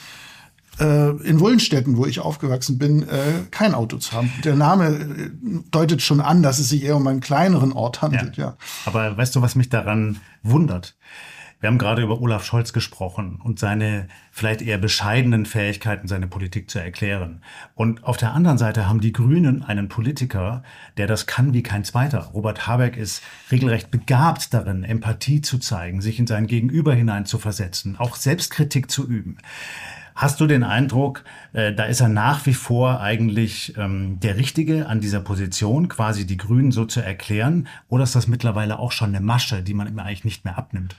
äh, 0.79 1.11
in 1.23 1.41
Wullenstetten, 1.41 1.97
wo 1.97 2.07
ich 2.07 2.21
aufgewachsen 2.21 2.79
bin, 2.79 3.03
äh, 3.03 3.45
kein 3.51 3.75
Auto 3.75 3.97
zu 3.97 4.13
haben. 4.13 4.31
Der 4.45 4.55
Name 4.55 4.87
äh, 4.89 5.31
deutet 5.71 6.03
schon 6.03 6.21
an, 6.21 6.43
dass 6.43 6.59
es 6.59 6.69
sich 6.69 6.85
eher 6.85 6.97
um 6.97 7.07
einen 7.07 7.21
kleineren 7.21 7.73
Ort 7.73 8.03
handelt, 8.03 8.37
ja. 8.37 8.45
ja. 8.45 8.57
Aber 8.85 9.17
weißt 9.17 9.35
du, 9.35 9.43
was 9.43 9.57
mich 9.57 9.69
daran 9.69 10.21
wundert? 10.43 10.95
Wir 11.59 11.69
haben 11.69 11.79
gerade 11.79 12.03
über 12.03 12.21
Olaf 12.21 12.45
Scholz 12.45 12.75
gesprochen 12.75 13.41
und 13.43 13.59
seine 13.59 14.09
vielleicht 14.31 14.61
eher 14.61 14.77
bescheidenen 14.77 15.47
Fähigkeiten, 15.47 16.07
seine 16.07 16.27
Politik 16.27 16.69
zu 16.69 16.79
erklären. 16.79 17.41
Und 17.75 18.05
auf 18.05 18.19
der 18.19 18.35
anderen 18.35 18.59
Seite 18.59 18.87
haben 18.87 19.01
die 19.01 19.13
Grünen 19.13 19.63
einen 19.63 19.89
Politiker, 19.89 20.63
der 20.99 21.07
das 21.07 21.27
kann 21.27 21.55
wie 21.55 21.63
kein 21.63 21.83
zweiter. 21.85 22.31
Robert 22.35 22.67
Habeck 22.67 22.99
ist 22.99 23.23
regelrecht 23.51 23.91
begabt 23.91 24.53
darin, 24.53 24.85
Empathie 24.85 25.41
zu 25.41 25.59
zeigen, 25.59 26.03
sich 26.03 26.19
in 26.19 26.27
sein 26.27 26.47
Gegenüber 26.47 26.93
hinein 26.93 27.25
zu 27.25 27.39
versetzen, 27.39 27.97
auch 27.99 28.17
Selbstkritik 28.17 28.91
zu 28.91 29.09
üben. 29.09 29.39
Hast 30.15 30.41
du 30.41 30.47
den 30.47 30.63
Eindruck, 30.63 31.25
äh, 31.55 31.73
da 31.75 31.85
ist 31.85 32.01
er 32.01 32.09
nach 32.09 32.45
wie 32.45 32.55
vor 32.55 33.01
eigentlich 33.01 33.77
ähm, 33.79 34.21
der 34.21 34.37
Richtige 34.37 34.89
an 34.89 35.01
dieser 35.01 35.21
Position, 35.21 35.89
quasi 35.89 36.27
die 36.27 36.39
Grünen 36.39 36.71
so 36.73 36.85
zu 36.85 37.01
erklären? 37.01 37.67
Oder 37.89 38.05
ist 38.05 38.15
das 38.15 38.27
mittlerweile 38.27 38.79
auch 38.79 38.93
schon 38.93 39.11
eine 39.11 39.21
Masche, 39.25 39.63
die 39.63 39.75
man 39.75 39.89
ihm 39.89 39.99
eigentlich 39.99 40.25
nicht 40.25 40.45
mehr 40.45 40.59
abnimmt? 40.59 40.97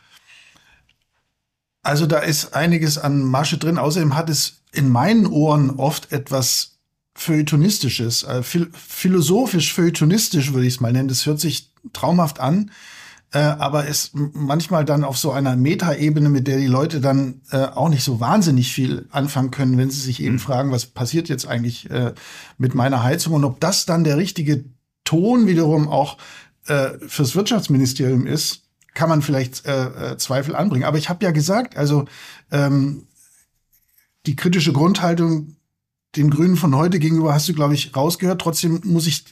Also 1.87 2.05
da 2.05 2.17
ist 2.17 2.53
einiges 2.53 2.97
an 2.97 3.23
Masche 3.23 3.57
drin. 3.57 3.77
Außerdem 3.77 4.17
hat 4.17 4.29
es 4.29 4.57
in 4.73 4.89
meinen 4.89 5.25
Ohren 5.25 5.69
oft 5.69 6.11
etwas 6.11 6.79
Feuilletonistisches, 7.15 8.23
äh, 8.23 8.43
philosophisch 8.43 9.73
feuilletonistisch 9.73 10.51
würde 10.51 10.67
ich 10.67 10.73
es 10.73 10.79
mal 10.81 10.91
nennen. 10.91 11.07
Das 11.07 11.25
hört 11.25 11.39
sich 11.39 11.71
traumhaft 11.93 12.41
an, 12.41 12.71
äh, 13.31 13.39
aber 13.39 13.87
ist 13.87 14.11
manchmal 14.13 14.83
dann 14.83 15.05
auf 15.05 15.17
so 15.17 15.31
einer 15.31 15.55
Metaebene, 15.55 16.27
mit 16.27 16.47
der 16.47 16.57
die 16.57 16.67
Leute 16.67 16.99
dann 16.99 17.39
äh, 17.51 17.63
auch 17.63 17.87
nicht 17.87 18.03
so 18.03 18.19
wahnsinnig 18.19 18.73
viel 18.73 19.07
anfangen 19.09 19.51
können, 19.51 19.77
wenn 19.77 19.89
sie 19.89 20.01
sich 20.01 20.21
eben 20.21 20.35
mhm. 20.35 20.39
fragen, 20.39 20.71
was 20.73 20.87
passiert 20.87 21.29
jetzt 21.29 21.47
eigentlich 21.47 21.89
äh, 21.89 22.13
mit 22.57 22.75
meiner 22.75 23.01
Heizung 23.01 23.33
und 23.33 23.45
ob 23.45 23.61
das 23.61 23.85
dann 23.85 24.03
der 24.03 24.17
richtige 24.17 24.65
Ton 25.05 25.47
wiederum 25.47 25.87
auch 25.87 26.17
äh, 26.65 26.89
fürs 27.07 27.33
Wirtschaftsministerium 27.33 28.27
ist 28.27 28.66
kann 28.97 29.09
man 29.09 29.21
vielleicht 29.21 29.67
äh, 29.67 30.13
äh, 30.13 30.17
Zweifel 30.17 30.55
anbringen. 30.55 30.85
Aber 30.85 30.97
ich 30.97 31.07
habe 31.07 31.23
ja 31.23 31.29
gesagt, 31.29 31.77
also 31.77 32.05
ähm, 32.51 33.03
die 34.25 34.35
kritische 34.35 34.73
Grundhaltung 34.73 35.55
den 36.15 36.31
Grünen 36.31 36.57
von 36.57 36.75
heute 36.75 36.97
gegenüber 36.97 37.31
hast 37.31 37.47
du, 37.47 37.53
glaube 37.53 37.75
ich, 37.75 37.95
rausgehört. 37.95 38.41
Trotzdem 38.41 38.81
muss 38.85 39.05
ich 39.05 39.23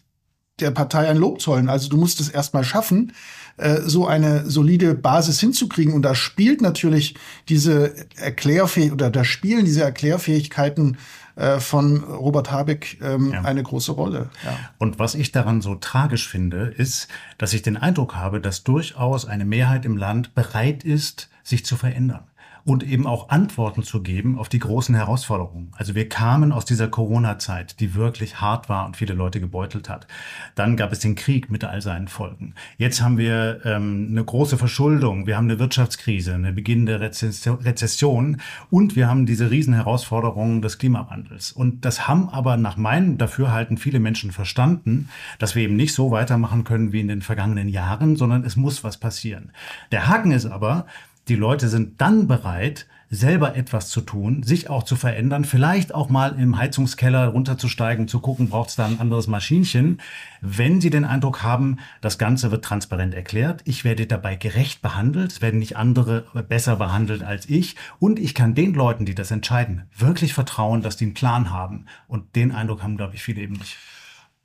der 0.59 0.69
Partei 0.69 1.09
ein 1.09 1.17
Lob 1.17 1.41
zollen. 1.41 1.67
Also 1.67 1.89
du 1.89 1.97
musst 1.97 2.19
es 2.19 2.29
erstmal 2.29 2.63
schaffen, 2.63 3.13
äh, 3.57 3.81
so 3.81 4.05
eine 4.05 4.47
solide 4.47 4.93
Basis 4.93 5.39
hinzukriegen. 5.39 5.95
Und 5.95 6.03
da 6.03 6.13
spielt 6.13 6.61
natürlich 6.61 7.15
diese 7.49 7.95
Erklärfähigkeit 8.17 8.93
oder 8.93 9.09
da 9.09 9.23
spielen 9.23 9.65
diese 9.65 9.81
Erklärfähigkeiten 9.81 10.97
äh, 11.35 11.59
von 11.59 12.03
Robert 12.03 12.51
Habeck 12.51 12.99
ähm, 13.01 13.33
ja. 13.33 13.41
eine 13.41 13.63
große 13.63 13.91
Rolle. 13.91 14.29
Ja. 14.43 14.57
Und 14.77 14.99
was 14.99 15.15
ich 15.15 15.31
daran 15.31 15.61
so 15.61 15.75
tragisch 15.75 16.27
finde, 16.27 16.73
ist, 16.77 17.07
dass 17.37 17.53
ich 17.53 17.61
den 17.61 17.77
Eindruck 17.77 18.15
habe, 18.15 18.39
dass 18.39 18.63
durchaus 18.63 19.25
eine 19.25 19.45
Mehrheit 19.45 19.85
im 19.85 19.97
Land 19.97 20.35
bereit 20.35 20.83
ist, 20.83 21.29
sich 21.43 21.65
zu 21.65 21.75
verändern 21.75 22.23
und 22.65 22.83
eben 22.83 23.05
auch 23.05 23.29
Antworten 23.29 23.83
zu 23.83 24.01
geben 24.01 24.39
auf 24.39 24.49
die 24.49 24.57
großen 24.57 24.95
Herausforderungen. 24.95 25.71
Also 25.77 25.93
wir 25.93 26.09
kamen 26.09 26.51
aus 26.51 26.65
dieser 26.65 26.87
Corona-Zeit, 26.87 27.79
die 27.79 27.93
wirklich 27.93 28.41
hart 28.41 28.69
war 28.69 28.87
und 28.87 28.97
viele 28.97 29.13
Leute 29.13 29.39
gebeutelt 29.39 29.87
hat. 29.87 30.07
Dann 30.55 30.75
gab 30.75 30.91
es 30.91 30.99
den 30.99 31.13
Krieg 31.13 31.51
mit 31.51 31.63
all 31.63 31.81
seinen 31.81 32.07
Folgen. 32.07 32.55
Jetzt 32.77 33.03
haben 33.03 33.19
wir 33.19 33.61
ähm, 33.65 34.07
eine 34.09 34.23
große 34.25 34.57
Verschuldung, 34.57 35.27
wir 35.27 35.37
haben 35.37 35.45
eine 35.45 35.59
Wirtschaftskrise, 35.59 36.33
eine 36.33 36.53
beginnende 36.53 36.99
Rezession 36.99 38.41
und 38.71 38.95
wir 38.95 39.07
haben 39.07 39.27
diese 39.27 39.51
riesen 39.51 39.75
Herausforderungen 39.75 40.63
des 40.63 40.79
Klimawandels. 40.79 41.51
Und 41.51 41.85
das 41.85 42.07
haben 42.07 42.29
aber 42.29 42.57
nach 42.57 42.77
meinem 42.77 43.19
Dafürhalten 43.19 43.77
viele 43.77 43.99
Menschen 43.99 44.31
verstanden, 44.31 45.09
dass 45.37 45.53
wir 45.53 45.61
eben 45.61 45.75
nicht 45.75 45.93
so 45.93 46.09
weitermachen 46.09 46.63
können 46.63 46.91
wie 46.91 47.01
in 47.01 47.09
den 47.09 47.21
vergangenen 47.21 47.69
Jahren, 47.69 48.15
sondern 48.15 48.43
es 48.43 48.55
muss 48.55 48.83
was 48.83 48.97
passieren. 48.97 49.51
Der 49.91 50.07
Haken 50.07 50.31
ist 50.31 50.47
aber, 50.47 50.87
die 51.27 51.35
Leute 51.35 51.69
sind 51.69 52.01
dann 52.01 52.27
bereit, 52.27 52.87
selber 53.09 53.55
etwas 53.55 53.89
zu 53.89 54.01
tun, 54.01 54.43
sich 54.43 54.69
auch 54.69 54.83
zu 54.83 54.95
verändern, 54.95 55.45
vielleicht 55.45 55.93
auch 55.93 56.09
mal 56.09 56.37
im 56.39 56.57
Heizungskeller 56.57 57.27
runterzusteigen, 57.27 58.07
zu 58.07 58.19
gucken, 58.19 58.49
braucht 58.49 58.69
es 58.69 58.75
da 58.75 58.85
ein 58.85 58.99
anderes 58.99 59.27
Maschinchen, 59.27 60.01
wenn 60.41 60.81
sie 60.81 60.89
den 60.89 61.05
Eindruck 61.05 61.43
haben, 61.43 61.77
das 62.01 62.17
Ganze 62.17 62.51
wird 62.51 62.65
transparent 62.65 63.13
erklärt, 63.13 63.61
ich 63.65 63.83
werde 63.83 64.07
dabei 64.07 64.35
gerecht 64.35 64.81
behandelt, 64.81 65.31
es 65.31 65.41
werden 65.41 65.59
nicht 65.59 65.77
andere 65.77 66.25
besser 66.47 66.75
behandelt 66.77 67.23
als 67.23 67.47
ich 67.47 67.75
und 67.99 68.19
ich 68.19 68.33
kann 68.33 68.55
den 68.55 68.73
Leuten, 68.73 69.05
die 69.05 69.15
das 69.15 69.31
entscheiden, 69.31 69.83
wirklich 69.95 70.33
vertrauen, 70.33 70.81
dass 70.81 70.97
die 70.97 71.05
einen 71.05 71.13
Plan 71.13 71.51
haben. 71.51 71.85
Und 72.07 72.35
den 72.35 72.51
Eindruck 72.51 72.83
haben, 72.83 72.97
glaube 72.97 73.15
ich, 73.15 73.23
viele 73.23 73.41
eben 73.41 73.53
nicht. 73.53 73.77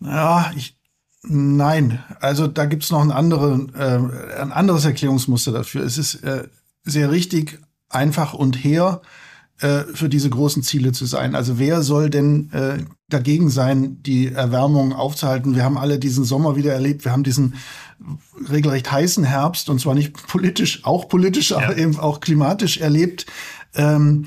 Ja, 0.01 0.51
ich, 0.57 0.77
Nein, 1.23 2.03
also 2.21 2.47
da 2.47 2.65
gibt's 2.65 2.91
noch 2.91 3.03
ein, 3.03 3.11
andere, 3.11 3.67
äh, 3.75 4.41
ein 4.41 4.53
anderes 4.53 4.87
Erklärungsmuster 4.87 5.53
dafür. 5.53 5.83
Es 5.85 5.99
ist 5.99 6.25
äh, 6.25 6.49
sehr 6.85 7.11
richtig, 7.11 7.61
einfach 7.89 8.35
und 8.35 8.63
her 8.63 9.03
äh, 9.61 9.85
für 9.93 10.09
diese 10.09 10.31
großen 10.31 10.63
Ziele 10.63 10.93
zu 10.93 11.07
sein. 11.07 11.35
Also 11.35 11.59
wer 11.59 11.83
soll 11.83 12.09
denn 12.09 12.51
äh, 12.53 12.79
dagegen 13.09 13.51
sein, 13.51 14.03
die 14.03 14.29
Erwärmung 14.29 14.93
aufzuhalten? 14.93 15.55
Wir 15.55 15.65
haben 15.65 15.77
alle 15.77 15.99
diesen 15.99 16.25
Sommer 16.25 16.57
wieder 16.57 16.73
erlebt. 16.73 17.05
Wir 17.05 17.13
haben 17.13 17.25
diesen 17.25 17.55
regelrecht 18.51 18.91
heißen 18.91 19.25
Herbst 19.25 19.69
und 19.69 19.81
zwar 19.81 19.95
nicht 19.95 20.15
politisch, 20.27 20.85
auch 20.85 21.09
politisch, 21.09 21.51
ja. 21.51 21.59
aber 21.59 21.77
eben 21.77 21.99
auch 21.99 22.21
klimatisch 22.21 22.79
erlebt. 22.79 23.27
Ähm, 23.75 24.27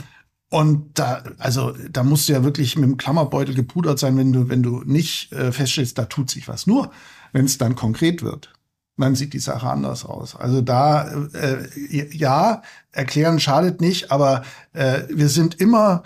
und 0.50 1.00
da, 1.00 1.24
also 1.40 1.74
da 1.90 2.04
musst 2.04 2.30
du 2.30 2.34
ja 2.34 2.44
wirklich 2.44 2.76
mit 2.76 2.88
dem 2.88 2.98
Klammerbeutel 2.98 3.56
gepudert 3.56 3.98
sein, 3.98 4.16
wenn 4.18 4.32
du, 4.32 4.50
wenn 4.50 4.62
du 4.62 4.84
nicht 4.86 5.32
äh, 5.32 5.52
feststellst, 5.52 5.98
da 5.98 6.06
tut 6.06 6.30
sich 6.30 6.48
was. 6.48 6.68
Nur, 6.68 6.92
wenn 7.32 7.46
es 7.46 7.58
dann 7.58 7.74
konkret 7.76 8.22
wird 8.22 8.54
dann 8.98 9.16
sieht 9.16 9.34
die 9.34 9.40
Sache 9.40 9.70
anders 9.70 10.06
aus. 10.06 10.36
Also 10.36 10.62
da, 10.62 11.12
äh, 11.34 11.68
ja, 12.16 12.62
erklären 12.92 13.40
schadet 13.40 13.82
nicht, 13.82 14.12
aber 14.12 14.44
äh, 14.74 15.04
wir 15.10 15.30
sind 15.30 15.60
immer 15.60 16.04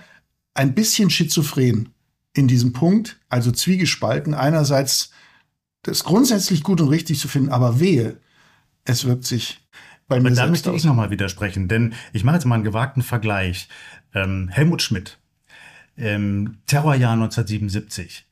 ein 0.54 0.74
bisschen 0.74 1.10
schizophren 1.10 1.90
in 2.34 2.48
diesem 2.48 2.74
Punkt, 2.74 3.20
also 3.30 3.52
zwiegespalten, 3.52 4.34
einerseits 4.34 5.12
das 5.84 6.04
grundsätzlich 6.04 6.64
gut 6.64 6.82
und 6.82 6.90
richtig 6.90 7.20
zu 7.20 7.28
finden, 7.28 7.50
aber 7.50 7.80
wehe, 7.80 8.18
es 8.86 9.06
wirkt 9.06 9.26
sich 9.26 9.60
bei 10.08 10.20
mir 10.20 10.32
Da 10.32 10.48
möchte 10.48 10.72
ich 10.72 10.86
nochmal 10.86 11.10
widersprechen, 11.10 11.68
denn 11.68 11.94
ich 12.14 12.24
mache 12.24 12.36
jetzt 12.36 12.46
mal 12.46 12.56
einen 12.56 12.64
gewagten 12.64 13.04
Vergleich. 13.04 13.68
Ähm, 14.14 14.48
Helmut 14.50 14.82
Schmidt, 14.82 15.20
ähm, 15.98 16.60
Terrorjahr 16.66 17.14
1977, 17.14 18.26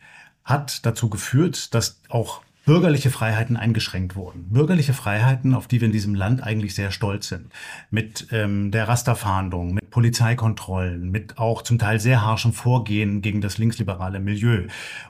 hat 0.43 0.85
dazu 0.85 1.09
geführt, 1.09 1.73
dass 1.73 1.99
auch 2.09 2.41
bürgerliche 2.65 3.11
Freiheiten 3.11 3.57
eingeschränkt 3.57 4.15
wurden. 4.15 4.49
Bürgerliche 4.49 4.93
Freiheiten, 4.93 5.53
auf 5.53 5.67
die 5.67 5.81
wir 5.81 5.85
in 5.85 5.91
diesem 5.91 6.15
Land 6.15 6.41
eigentlich 6.41 6.73
sehr 6.73 6.89
stolz 6.89 7.29
sind. 7.29 7.51
Mit 7.91 8.27
ähm, 8.31 8.71
der 8.71 8.87
Rasterfahndung, 8.87 9.75
mit 9.75 9.91
Polizeikontrollen, 9.91 11.11
mit 11.11 11.37
auch 11.37 11.61
zum 11.61 11.77
Teil 11.77 11.99
sehr 11.99 12.23
harschem 12.23 12.53
Vorgehen 12.53 13.21
gegen 13.21 13.39
das 13.39 13.59
linksliberale 13.59 14.19
Milieu. 14.19 14.63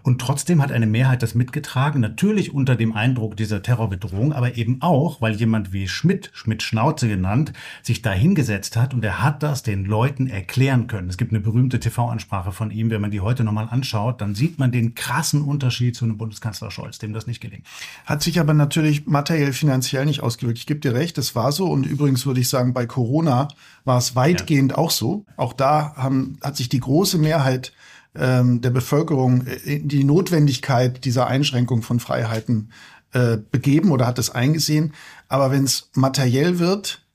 Und 0.03 0.19
trotzdem 0.19 0.61
hat 0.61 0.73
eine 0.73 0.85
Mehrheit 0.85 1.23
das 1.23 1.33
mitgetragen, 1.33 2.01
natürlich 2.01 2.53
unter 2.53 2.75
dem 2.75 2.91
Eindruck 2.91 3.37
dieser 3.37 3.61
Terrorbedrohung, 3.61 4.33
aber 4.33 4.57
eben 4.57 4.81
auch, 4.81 5.21
weil 5.21 5.35
jemand 5.35 5.71
wie 5.71 5.87
Schmidt, 5.87 6.31
Schmidt 6.33 6.61
Schnauze 6.61 7.07
genannt, 7.07 7.53
sich 7.81 8.01
da 8.01 8.11
hingesetzt 8.11 8.75
hat 8.75 8.93
und 8.93 9.03
er 9.05 9.23
hat 9.23 9.43
das 9.43 9.63
den 9.63 9.85
Leuten 9.85 10.27
erklären 10.27 10.87
können. 10.87 11.07
Es 11.07 11.17
gibt 11.17 11.31
eine 11.31 11.39
berühmte 11.39 11.79
TV-Ansprache 11.79 12.51
von 12.51 12.69
ihm, 12.69 12.89
wenn 12.89 13.01
man 13.01 13.11
die 13.11 13.21
heute 13.21 13.45
nochmal 13.45 13.69
anschaut, 13.71 14.19
dann 14.19 14.35
sieht 14.35 14.59
man 14.59 14.73
den 14.73 14.93
krassen 14.93 15.41
Unterschied 15.41 15.95
zu 15.95 16.03
einem 16.03 16.17
Bundeskanzler 16.17 16.69
Scholz, 16.69 16.99
dem 16.99 17.13
das 17.13 17.27
nicht 17.27 17.44
gelingt. 17.45 17.65
Hat 18.05 18.21
sich 18.21 18.39
aber 18.39 18.53
natürlich 18.53 19.05
materiell 19.05 19.53
finanziell 19.53 20.05
nicht 20.05 20.21
ausgewirkt. 20.21 20.59
Ich 20.59 20.65
gebe 20.65 20.79
dir 20.79 20.93
recht, 20.93 21.17
das 21.17 21.35
war 21.35 21.51
so. 21.51 21.67
Und 21.67 21.85
übrigens 21.85 22.25
würde 22.25 22.39
ich 22.39 22.49
sagen, 22.49 22.73
bei 22.73 22.85
Corona 22.85 23.47
war 23.83 23.97
es 23.97 24.15
weitgehend 24.15 24.71
ja. 24.71 24.77
auch 24.77 24.91
so. 24.91 25.25
Auch 25.37 25.53
da 25.53 25.93
haben, 25.95 26.37
hat 26.41 26.57
sich 26.57 26.69
die 26.69 26.79
große 26.79 27.17
Mehrheit 27.17 27.73
ähm, 28.15 28.61
der 28.61 28.69
Bevölkerung 28.69 29.45
in 29.45 29.87
die 29.87 30.03
Notwendigkeit 30.03 31.05
dieser 31.05 31.27
Einschränkung 31.27 31.81
von 31.81 31.99
Freiheiten 31.99 32.71
äh, 33.13 33.37
begeben 33.37 33.91
oder 33.91 34.07
hat 34.07 34.19
es 34.19 34.29
eingesehen. 34.29 34.93
Aber 35.27 35.51
wenn 35.51 35.63
es 35.63 35.89
materiell 35.93 36.59
wird 36.59 37.05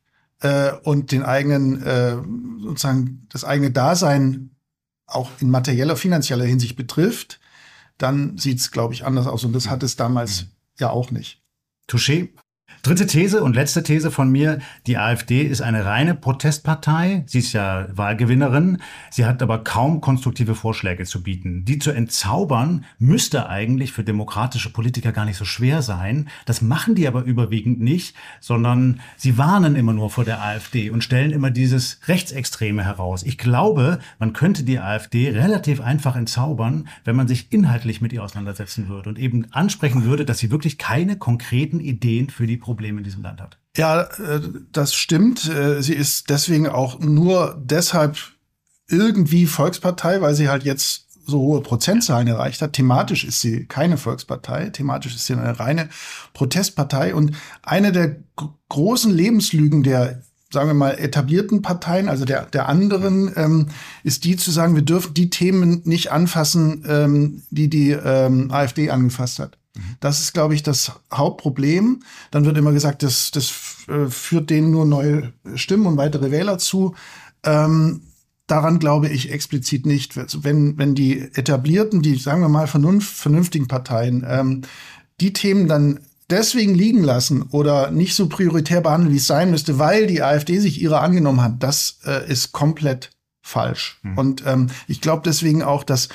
äh, 0.41 0.73
und 0.83 1.13
den 1.13 1.23
eigenen 1.23 1.83
äh, 1.83 2.17
sozusagen 2.63 3.27
das 3.31 3.45
eigene 3.45 3.71
Dasein 3.71 4.51
auch 5.07 5.31
in 5.41 5.51
materieller, 5.51 5.97
finanzieller 5.97 6.45
Hinsicht 6.45 6.77
betrifft, 6.77 7.41
dann 8.01 8.39
sieht 8.39 8.59
es, 8.59 8.71
glaube 8.71 8.95
ich, 8.95 9.05
anders 9.05 9.27
aus. 9.27 9.45
Und 9.45 9.53
das 9.53 9.69
hat 9.69 9.83
es 9.83 9.97
damals 9.97 10.43
mhm. 10.43 10.49
ja 10.79 10.91
auch 10.91 11.11
nicht. 11.11 11.43
Touché. 11.89 12.31
Dritte 12.83 13.07
These 13.07 13.43
und 13.43 13.57
letzte 13.57 13.83
These 13.83 14.11
von 14.11 14.31
mir. 14.31 14.59
Die 14.87 14.97
AfD 14.97 15.43
ist 15.43 15.61
eine 15.61 15.85
reine 15.85 16.15
Protestpartei. 16.15 17.25
Sie 17.27 17.41
ist 17.41 17.53
ja 17.53 17.87
Wahlgewinnerin. 17.93 18.79
Sie 19.11 19.27
hat 19.27 19.43
aber 19.43 19.63
kaum 19.65 20.01
konstruktive 20.01 20.55
Vorschläge 20.55 21.05
zu 21.05 21.23
bieten. 21.23 21.67
Die 21.67 21.79
zu 21.79 21.91
entzaubern 21.91 22.87
müsste 22.99 23.51
eigentlich 23.51 23.93
für 23.93 24.03
demokratische 24.03 24.73
Politiker 24.73 25.13
gar 25.13 25.27
nicht 25.27 25.37
so 25.37 25.45
schwer 25.45 25.83
sein. 25.83 26.31
Das 26.47 26.63
machen 26.63 26.95
die 26.95 27.07
aber 27.07 27.23
überwiegend 27.23 27.81
nicht, 27.81 28.17
sondern 28.41 29.01
sie 29.19 29.37
warnen 29.37 29.77
immer 29.77 29.93
nur 29.93 30.09
vor 30.09 30.25
der 30.25 30.43
AfD 30.43 30.89
und 30.89 31.05
stellen 31.05 31.33
immer 31.33 31.51
dieses 31.51 32.01
Rechtsextreme 32.09 32.83
heraus. 32.83 33.25
Ich 33.25 33.37
glaube, 33.37 33.99
man 34.19 34.33
könnte 34.33 34.63
die 34.63 34.79
AfD 34.79 35.29
relativ 35.29 35.83
einfach 35.83 36.17
entzaubern, 36.17 36.89
wenn 37.05 37.17
man 37.17 37.29
sich 37.29 37.53
inhaltlich 37.53 38.01
mit 38.01 38.15
ihr 38.15 38.25
auseinandersetzen 38.25 38.89
würde 38.89 39.11
und 39.11 39.19
eben 39.19 39.53
ansprechen 39.53 40.05
würde, 40.05 40.25
dass 40.25 40.39
sie 40.39 40.51
wirklich 40.51 40.79
keine 40.79 41.19
konkreten 41.19 41.81
Ideen 41.81 42.31
für 42.31 42.47
die 42.47 42.57
Probleme 42.71 42.99
in 42.99 43.05
diesem 43.05 43.23
Land 43.25 43.41
hat. 43.41 43.59
Ja, 43.77 44.03
äh, 44.03 44.41
das 44.71 44.95
stimmt. 44.95 45.49
Äh, 45.49 45.83
sie 45.83 45.95
ist 45.95 46.31
deswegen 46.31 46.69
auch 46.69 47.01
nur 47.01 47.61
deshalb 47.61 48.17
irgendwie 48.89 49.47
Volkspartei, 49.47 50.21
weil 50.21 50.37
sie 50.37 50.49
halt 50.49 50.63
jetzt 50.63 51.09
so 51.27 51.41
hohe 51.41 51.63
Prozentzahlen 51.63 52.29
erreicht 52.29 52.63
hat. 52.63 52.75
Thematisch 52.75 53.25
ist 53.25 53.41
sie 53.41 53.67
keine 53.67 53.97
Volkspartei, 53.97 54.71
thematisch 54.71 55.17
ist 55.17 55.27
sie 55.27 55.33
eine 55.33 55.59
reine 55.59 55.89
Protestpartei. 56.33 57.13
Und 57.13 57.35
eine 57.63 57.91
der 57.91 58.17
großen 58.69 59.13
Lebenslügen 59.13 59.83
der 59.83 60.23
sagen 60.53 60.69
wir 60.69 60.75
mal, 60.75 60.99
etablierten 60.99 61.63
Parteien, 61.63 62.09
also 62.09 62.25
der, 62.25 62.45
der 62.47 62.69
anderen, 62.69 63.33
ähm, 63.37 63.69
ist 64.03 64.25
die 64.25 64.37
zu 64.37 64.51
sagen, 64.51 64.75
wir 64.75 64.83
dürfen 64.83 65.15
die 65.15 65.31
Themen 65.31 65.83
nicht 65.85 66.11
anfassen, 66.11 66.85
ähm, 66.89 67.43
die 67.51 67.71
die 67.71 67.91
ähm, 67.93 68.51
AfD 68.51 68.91
angefasst 68.91 69.39
hat. 69.39 69.60
Das 70.01 70.21
ist, 70.21 70.33
glaube 70.33 70.55
ich, 70.55 70.63
das 70.63 70.93
Hauptproblem. 71.13 72.03
Dann 72.31 72.45
wird 72.45 72.59
immer 72.59 72.73
gesagt, 72.73 73.03
das, 73.03 73.31
das 73.31 73.53
äh, 73.89 74.09
führt 74.09 74.51
denen 74.51 74.71
nur 74.71 74.85
neue 74.85 75.33
Stimmen 75.55 75.87
und 75.87 75.97
weitere 75.97 76.31
Wähler 76.31 76.59
zu. 76.59 76.95
Ähm, 77.45 78.03
daran 78.47 78.79
glaube 78.79 79.09
ich 79.09 79.31
explizit 79.31 79.87
nicht. 79.87 80.17
Wenn, 80.43 80.77
wenn 80.79 80.95
die 80.95 81.21
etablierten, 81.21 82.03
die, 82.03 82.17
sagen 82.17 82.41
wir 82.41 82.49
mal, 82.49 82.67
vernunft, 82.67 83.17
vernünftigen 83.17 83.69
Parteien 83.69 84.25
ähm, 84.29 84.63
die 85.21 85.33
Themen 85.33 85.69
dann 85.69 86.01
deswegen 86.31 86.75
liegen 86.75 87.03
lassen 87.03 87.43
oder 87.51 87.91
nicht 87.91 88.15
so 88.15 88.29
prioritär 88.29 88.81
behandeln, 88.81 89.13
wie 89.13 89.19
es 89.19 89.27
sein 89.27 89.51
müsste, 89.51 89.79
weil 89.79 90.07
die 90.07 90.23
AfD 90.23 90.59
sich 90.59 90.81
ihrer 90.81 91.03
angenommen 91.03 91.43
hat, 91.43 91.63
das 91.63 91.99
äh, 92.07 92.31
ist 92.31 92.53
komplett 92.53 93.11
falsch. 93.43 93.99
Mhm. 94.03 94.19
Und 94.19 94.43
ähm, 94.47 94.69
ich 94.87 95.01
glaube 95.01 95.23
deswegen 95.25 95.63
auch, 95.63 95.85
dass 95.85 96.09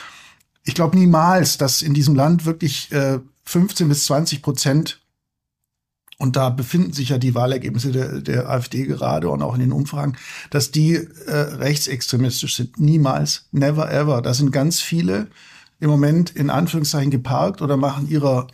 ich 0.64 0.74
glaube 0.74 0.98
niemals, 0.98 1.58
dass 1.58 1.82
in 1.82 1.94
diesem 1.94 2.16
Land 2.16 2.46
wirklich 2.46 2.92
äh, 2.92 3.20
15 3.46 3.88
bis 3.88 4.06
20 4.06 4.42
Prozent 4.42 5.00
und 6.18 6.36
da 6.36 6.50
befinden 6.50 6.94
sich 6.94 7.10
ja 7.10 7.18
die 7.18 7.36
Wahlergebnisse 7.36 7.92
der, 7.92 8.22
der 8.22 8.50
AfD 8.50 8.86
gerade 8.86 9.30
und 9.30 9.42
auch 9.42 9.54
in 9.54 9.60
den 9.60 9.72
Umfragen, 9.72 10.16
dass 10.50 10.72
die 10.72 10.96
äh, 10.96 11.32
rechtsextremistisch 11.32 12.56
sind. 12.56 12.80
Niemals, 12.80 13.48
never 13.52 13.92
ever. 13.92 14.22
Da 14.22 14.34
sind 14.34 14.52
ganz 14.52 14.80
viele 14.80 15.28
im 15.80 15.90
Moment 15.90 16.30
in 16.30 16.50
Anführungszeichen 16.50 17.12
geparkt 17.12 17.62
oder 17.62 17.76
machen 17.76 18.08
ihrer, 18.10 18.48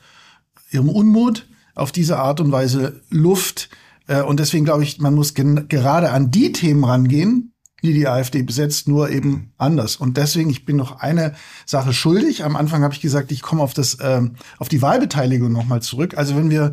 ihrem 0.71 0.89
Unmut 0.89 1.47
auf 1.75 1.91
diese 1.91 2.17
Art 2.17 2.39
und 2.39 2.51
Weise 2.51 3.01
Luft. 3.09 3.69
Äh, 4.07 4.21
und 4.23 4.39
deswegen 4.39 4.65
glaube 4.65 4.83
ich, 4.83 4.99
man 4.99 5.13
muss 5.13 5.35
gerade 5.35 6.09
an 6.09 6.31
die 6.31 6.51
Themen 6.51 6.83
rangehen, 6.83 7.53
die 7.83 7.93
die 7.93 8.07
AfD 8.07 8.43
besetzt, 8.43 8.87
nur 8.87 9.09
eben 9.09 9.51
anders. 9.57 9.95
Und 9.95 10.17
deswegen, 10.17 10.49
ich 10.49 10.65
bin 10.65 10.75
noch 10.75 10.99
eine 10.99 11.33
Sache 11.65 11.93
schuldig. 11.93 12.43
Am 12.43 12.55
Anfang 12.55 12.83
habe 12.83 12.93
ich 12.93 13.01
gesagt, 13.01 13.31
ich 13.31 13.41
komme 13.41 13.63
auf 13.63 13.73
das, 13.73 13.97
ähm, 14.01 14.35
auf 14.59 14.69
die 14.69 14.81
Wahlbeteiligung 14.81 15.51
nochmal 15.51 15.81
zurück. 15.81 16.17
Also 16.17 16.35
wenn 16.35 16.49
wir, 16.49 16.71